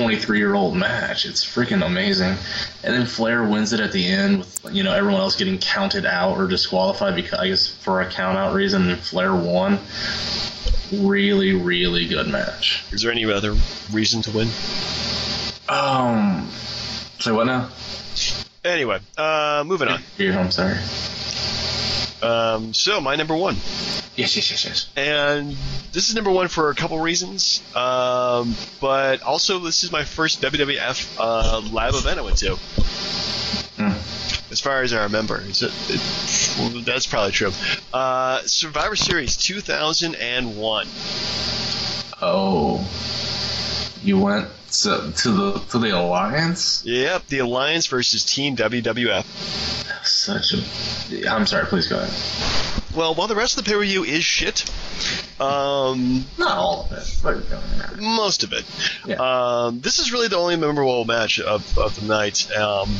[0.00, 1.26] 23 year old match.
[1.26, 2.34] It's freaking amazing.
[2.82, 6.06] And then Flair wins it at the end with you know everyone else getting counted
[6.06, 8.88] out or disqualified because I guess for a count out reason.
[8.88, 9.78] And Flair won.
[10.90, 12.82] Really, really good match.
[12.92, 13.54] Is there any other
[13.92, 14.48] reason to win?
[15.68, 16.48] Um,
[17.18, 17.68] say what now?
[18.64, 20.00] Anyway, uh, moving on.
[20.16, 20.78] Yeah, I'm sorry.
[22.22, 23.54] Um, so my number one,
[24.16, 24.88] Yes, yes, yes, yes.
[24.96, 25.56] and
[25.92, 27.62] this is number one for a couple reasons.
[27.74, 32.56] Um, but also this is my first WWF uh, live event I went to.
[33.76, 34.52] Hmm.
[34.52, 36.00] As far as I remember, it's a, it,
[36.58, 37.52] well, that's probably true.
[37.94, 40.86] Uh, Survivor Series 2001.
[42.20, 42.86] Oh,
[44.02, 46.82] you went to, to the to the alliance?
[46.84, 49.79] Yep, the Alliance versus Team WWF.
[50.04, 51.28] Such a.
[51.28, 51.66] I'm sorry.
[51.66, 52.10] Please go ahead.
[52.94, 54.64] Well, while the rest of the pay per view is shit,
[55.40, 57.20] um, Not all of it.
[57.22, 58.64] But, most of it.
[59.06, 59.16] Yeah.
[59.16, 62.50] Um, this is really the only memorable match of, of the night.
[62.52, 62.90] Um,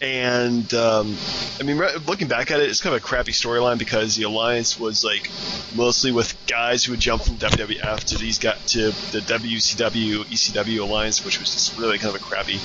[0.00, 1.16] and um,
[1.58, 4.24] I mean, re- looking back at it, it's kind of a crappy storyline because the
[4.24, 5.30] alliance was like
[5.74, 10.80] mostly with guys who would jump from WWF to these guys to the WCW, ECW
[10.80, 12.58] Alliance, which was just really kind of a crappy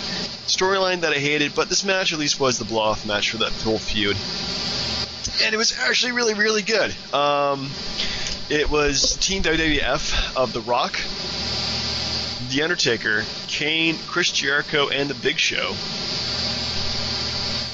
[0.47, 1.55] storyline that I hated.
[1.55, 4.18] But this match at least was the blow off match for that whole feud.
[5.43, 6.93] And it was actually really, really good.
[7.14, 7.70] Um,
[8.49, 10.99] it was Team WWF of The Rock,
[12.49, 15.76] The Undertaker, Kane, Chris Jericho, and The Big Show.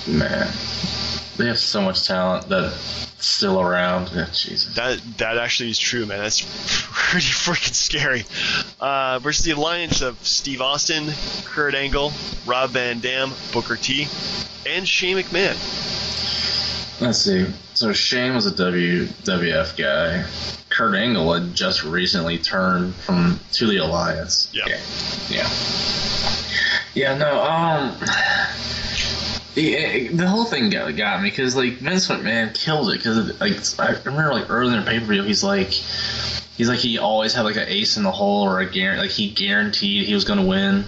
[0.07, 0.51] Man,
[1.37, 4.11] they have so much talent that's still around.
[4.13, 4.73] Yeah, Jesus.
[4.75, 6.19] That that actually is true, man.
[6.19, 6.41] That's
[6.91, 8.23] pretty freaking scary.
[8.79, 11.11] Uh, versus the alliance of Steve Austin,
[11.45, 12.11] Kurt Angle,
[12.45, 14.07] Rob Van Dam, Booker T,
[14.65, 15.55] and Shane McMahon.
[17.01, 17.45] Let's see.
[17.73, 20.25] So Shane was a WWF guy.
[20.69, 24.49] Kurt Angle had just recently turned from to the Alliance.
[24.53, 24.67] Yeah.
[25.29, 25.49] Yeah.
[26.93, 27.17] Yeah.
[27.17, 27.41] No.
[27.43, 27.97] Um.
[29.55, 33.89] The, the whole thing got, got me because like Vince McMahon killed it because like
[33.89, 37.33] I remember like earlier in the pay per view he's like he's like he always
[37.33, 40.25] had like an ace in the hole or a guarantee like he guaranteed he was
[40.25, 40.83] going to win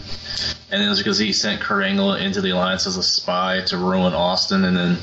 [0.69, 3.77] and it was because he sent Kurt Angle into the alliance as a spy to
[3.77, 4.97] ruin Austin and then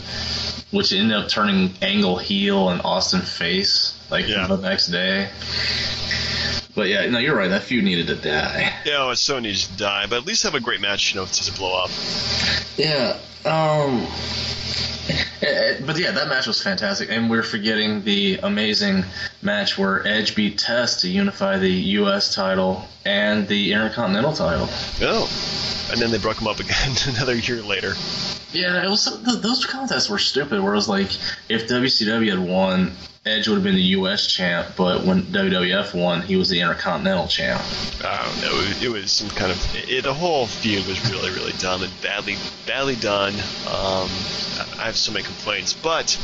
[0.71, 4.47] which ended up turning Angle heel and Austin face like Yeah.
[4.47, 5.31] the next day.
[6.75, 7.49] But yeah, no, you're right.
[7.49, 8.73] That feud needed to die.
[8.85, 11.27] Yeah, it so needs to die, but at least have a great match, you know,
[11.27, 11.91] to blow up.
[12.77, 13.17] Yeah.
[13.45, 14.07] Um.
[15.85, 19.05] But yeah, that match was fantastic, and we're forgetting the amazing
[19.43, 22.35] match where Edge beat Test to unify the U.S.
[22.35, 24.69] title and the Intercontinental title.
[25.03, 27.93] Oh, and then they broke them up again another year later.
[28.53, 30.61] Yeah, it was th- those contests were stupid.
[30.63, 31.09] Where it was like,
[31.51, 32.93] if WCW had won,
[33.27, 34.27] Edge would have been the U.S.
[34.27, 37.63] champ, but when WWF won, he was the Intercontinental champ.
[38.05, 38.61] I don't know.
[38.61, 41.93] It, it was some kind of it, the whole feud was really, really dumb and
[42.03, 43.33] badly, badly done.
[43.33, 44.11] Um,
[44.79, 46.19] I have so many complaints, but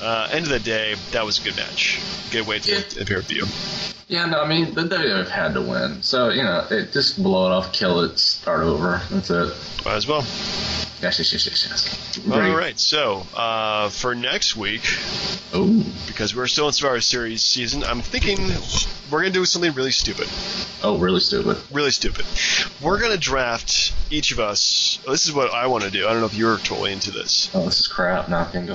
[0.00, 2.00] uh, end of the day, that was a good match.
[2.30, 2.80] Good way to Yeah.
[2.88, 3.44] the pay per view.
[4.08, 7.46] Yeah, no, I mean the WWF had to win, so you know, it just blow
[7.46, 9.02] it off, kill it, start over.
[9.10, 9.54] That's it.
[9.84, 10.22] Might as well.
[11.02, 12.20] Yes, yes, yes, yes, yes.
[12.30, 12.78] All right.
[12.78, 14.82] So uh, for next week,
[15.52, 18.38] Oh, because we're still in Survivor Series season, I'm thinking
[19.10, 20.28] we're gonna do something really stupid.
[20.82, 21.56] oh, really stupid.
[21.70, 22.26] Really stupid.
[22.82, 24.98] We're gonna draft each of us.
[25.06, 26.06] This is what I want to do.
[26.06, 27.50] I don't know if you're totally into this.
[27.54, 28.28] Oh, this is crap.
[28.28, 28.74] Now I can go.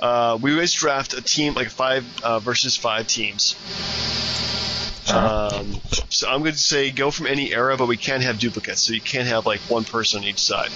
[0.00, 3.54] Uh, we always draft a team like five uh, versus five teams.
[5.10, 5.60] Uh-huh.
[5.60, 8.80] Um, so I'm going to say go from any era, but we can't have duplicates.
[8.80, 10.70] So you can't have like one person on each side.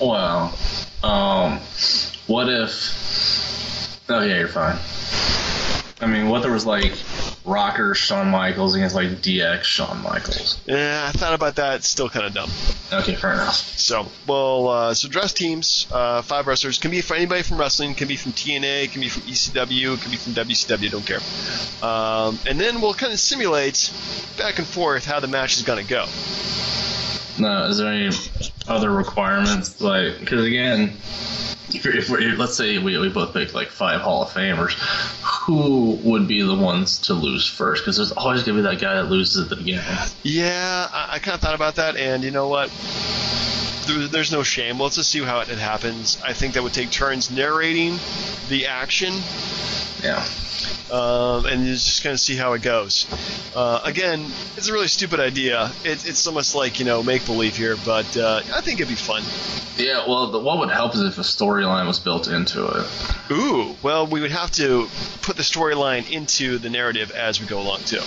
[0.00, 0.52] well,
[1.04, 1.60] um,
[2.26, 2.72] what if?
[4.08, 4.76] Oh yeah, you're fine.
[6.00, 6.92] I mean, what there was like
[7.44, 10.60] rocker Shawn Michaels against like DX Shawn Michaels.
[10.66, 11.76] Yeah, I thought about that.
[11.76, 12.50] It's still kind of dumb.
[12.92, 13.54] Okay, fair enough.
[13.54, 17.94] So, well, uh, so dress teams, uh, five wrestlers can be for anybody from wrestling,
[17.94, 20.90] can be from TNA, can be from ECW, can be from WCW.
[20.90, 21.88] Don't care.
[21.88, 23.90] Um, and then we'll kind of simulate
[24.36, 26.06] back and forth how the match is going to go.
[27.38, 28.14] Now, is there any
[28.68, 29.80] other requirements?
[29.80, 30.96] Like, because again,
[31.74, 34.72] if, if, we let's say we, we both pick like five Hall of Famers,
[35.22, 37.82] who would be the ones to lose first?
[37.82, 39.84] Because there's always gonna be that guy that loses at the beginning.
[40.22, 42.70] Yeah, I, I kind of thought about that, and you know what?
[43.86, 44.80] There, there's no shame.
[44.80, 46.20] Let's just see how it, it happens.
[46.24, 47.98] I think that would take turns narrating
[48.48, 49.14] the action,
[50.02, 50.24] Yeah.
[50.90, 53.06] Um, and you just kind of see how it goes.
[53.54, 54.24] Uh, again,
[54.56, 55.70] it's a really stupid idea.
[55.84, 58.94] It, it's almost like you know make believe here, but uh, I think it'd be
[58.94, 59.22] fun.
[59.76, 60.06] Yeah.
[60.06, 62.86] Well, the, what would help is if a storyline was built into it.
[63.32, 64.88] Ooh, well, we would have to
[65.22, 68.00] put the storyline into the narrative as we go along too.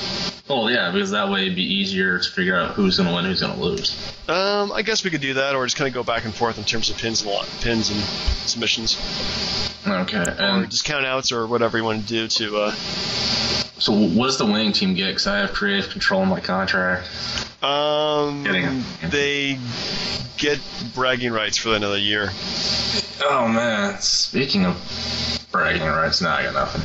[0.48, 3.42] Well, yeah, because that way it'd be easier to figure out who's gonna win, who's
[3.42, 3.96] gonna lose.
[4.30, 6.58] Um, I guess we could do that, or just kind of go back and forth
[6.58, 8.00] in terms of pins and lo- pins and
[8.48, 8.98] submissions,
[9.88, 10.18] Okay.
[10.18, 12.47] or And just count outs, or whatever you want to do to.
[12.56, 12.72] Uh,
[13.80, 15.08] so, what does the winning team get?
[15.08, 17.08] Because I have creative control in my contract.
[17.64, 18.84] Um, Kidding.
[19.10, 19.60] they
[20.38, 20.60] get
[20.94, 22.30] bragging rights for another year.
[23.24, 26.82] Oh man, speaking of bragging rights, now I got nothing.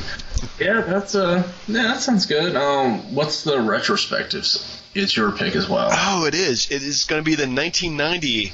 [0.59, 2.55] Yeah, that's uh, yeah, that sounds good.
[2.55, 4.81] Um, what's the retrospectives?
[4.95, 5.89] It's your pick as well.
[5.91, 6.69] Oh, it is.
[6.69, 8.53] It is going to be the 1990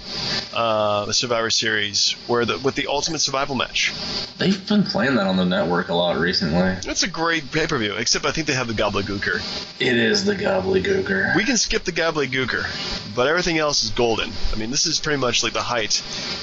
[0.53, 3.93] uh, Survivor Series, where the with the Ultimate Survival match.
[4.37, 6.77] They've been playing that on the network a lot recently.
[6.85, 9.41] That's a great pay per view, except I think they have the Gobbledygooker.
[9.81, 11.35] It is the gobbledygooker.
[11.35, 14.31] We can skip the Gobbledygooker, but everything else is golden.
[14.53, 16.01] I mean, this is pretty much like the height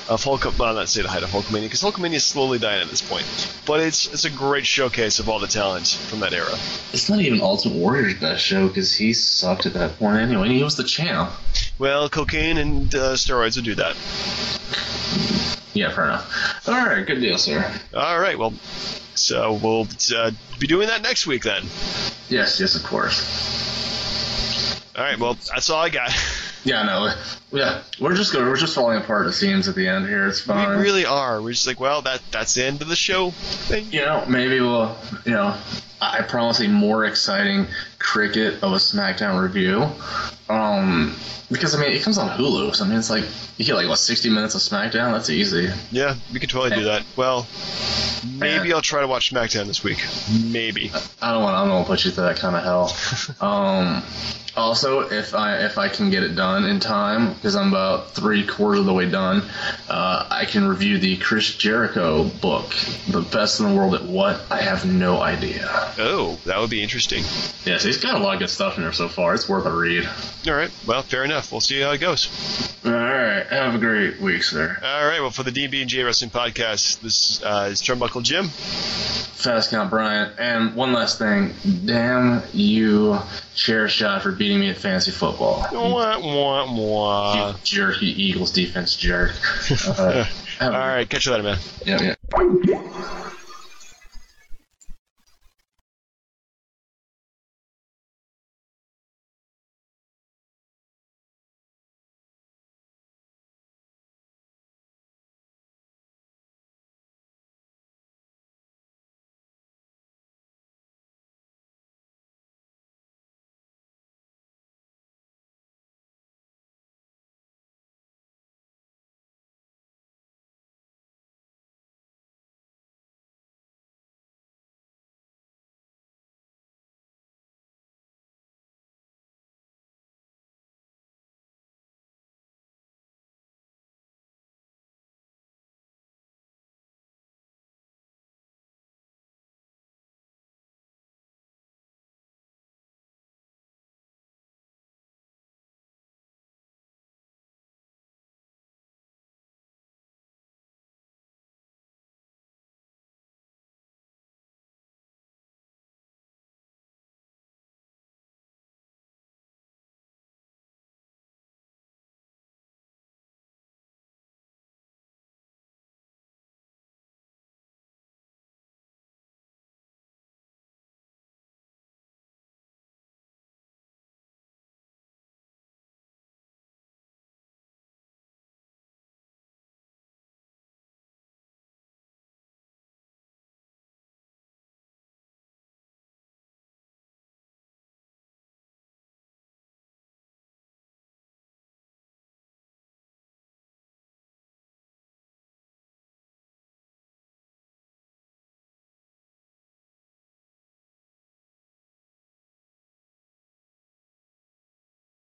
[0.08, 0.44] of Hulk.
[0.58, 3.24] Well, not say the height of Hulkamania, because Hulkamania is slowly dying at this point.
[3.64, 6.52] But it's it's a great showcase of all the talent from that era.
[6.92, 10.48] It's not even Ultimate Warrior's best show because he sucked at that point anyway.
[10.48, 11.30] He was the champ.
[11.78, 13.96] Well, cocaine and uh, steroids would do that.
[15.74, 16.68] Yeah, fair enough.
[16.68, 17.70] All right, good deal, sir.
[17.94, 18.54] All right, well,
[19.14, 21.64] so we'll uh, be doing that next week then.
[22.28, 24.82] Yes, yes, of course.
[24.96, 26.12] All right, well, that's all I got.
[26.66, 27.12] Yeah, no,
[27.56, 29.28] yeah, we're just going, we're just falling apart.
[29.28, 30.26] It seems at the end here.
[30.26, 30.76] It's fine.
[30.76, 31.40] We really are.
[31.40, 33.30] We're just like, well, that that's the end of the show.
[33.30, 33.86] Thing.
[33.92, 35.56] you know, maybe we'll, you know,
[36.00, 37.68] I I promise a more exciting
[37.98, 39.88] cricket of a SmackDown review.
[40.48, 41.16] Um,
[41.50, 43.24] because I mean, it comes on Hulu, so I mean, it's like
[43.56, 45.12] you get like what 60 minutes of SmackDown.
[45.12, 45.70] That's easy.
[45.90, 47.04] Yeah, we can totally do that.
[47.16, 47.46] Well,
[48.38, 50.04] maybe I'll try to watch SmackDown this week.
[50.44, 50.90] Maybe.
[51.22, 53.40] I don't want, I don't want to put you through that kind of hell.
[53.48, 54.02] um,
[54.56, 58.46] also, if I if I can get it done in time, because I'm about three
[58.46, 59.42] quarters of the way done,
[59.88, 62.74] uh, I can review the Chris Jericho book,
[63.08, 65.68] "The Best in the World at What." I have no idea.
[65.98, 67.22] Oh, that would be interesting.
[67.64, 69.34] Yes, he's got a lot of good stuff in there so far.
[69.34, 70.08] It's worth a read.
[70.46, 70.70] All right.
[70.86, 71.50] Well, fair enough.
[71.50, 72.28] We'll see how it goes.
[72.84, 74.78] All right, have a great week, sir.
[74.82, 75.20] All right.
[75.20, 78.48] Well, for the DB&J Wrestling Podcast, this uh, is Turnbuckle Jim.
[78.48, 80.38] Fast count, Bryant.
[80.38, 83.18] And one last thing, damn you,
[83.54, 85.66] chair shot for beating me at fantasy football.
[85.72, 87.48] Wah, wah, wah.
[87.50, 89.32] You jerky Eagles defense jerk.
[89.86, 90.24] Uh,
[90.60, 91.08] All right.
[91.08, 91.58] Catch you later, man.
[91.84, 93.22] Yeah, yeah.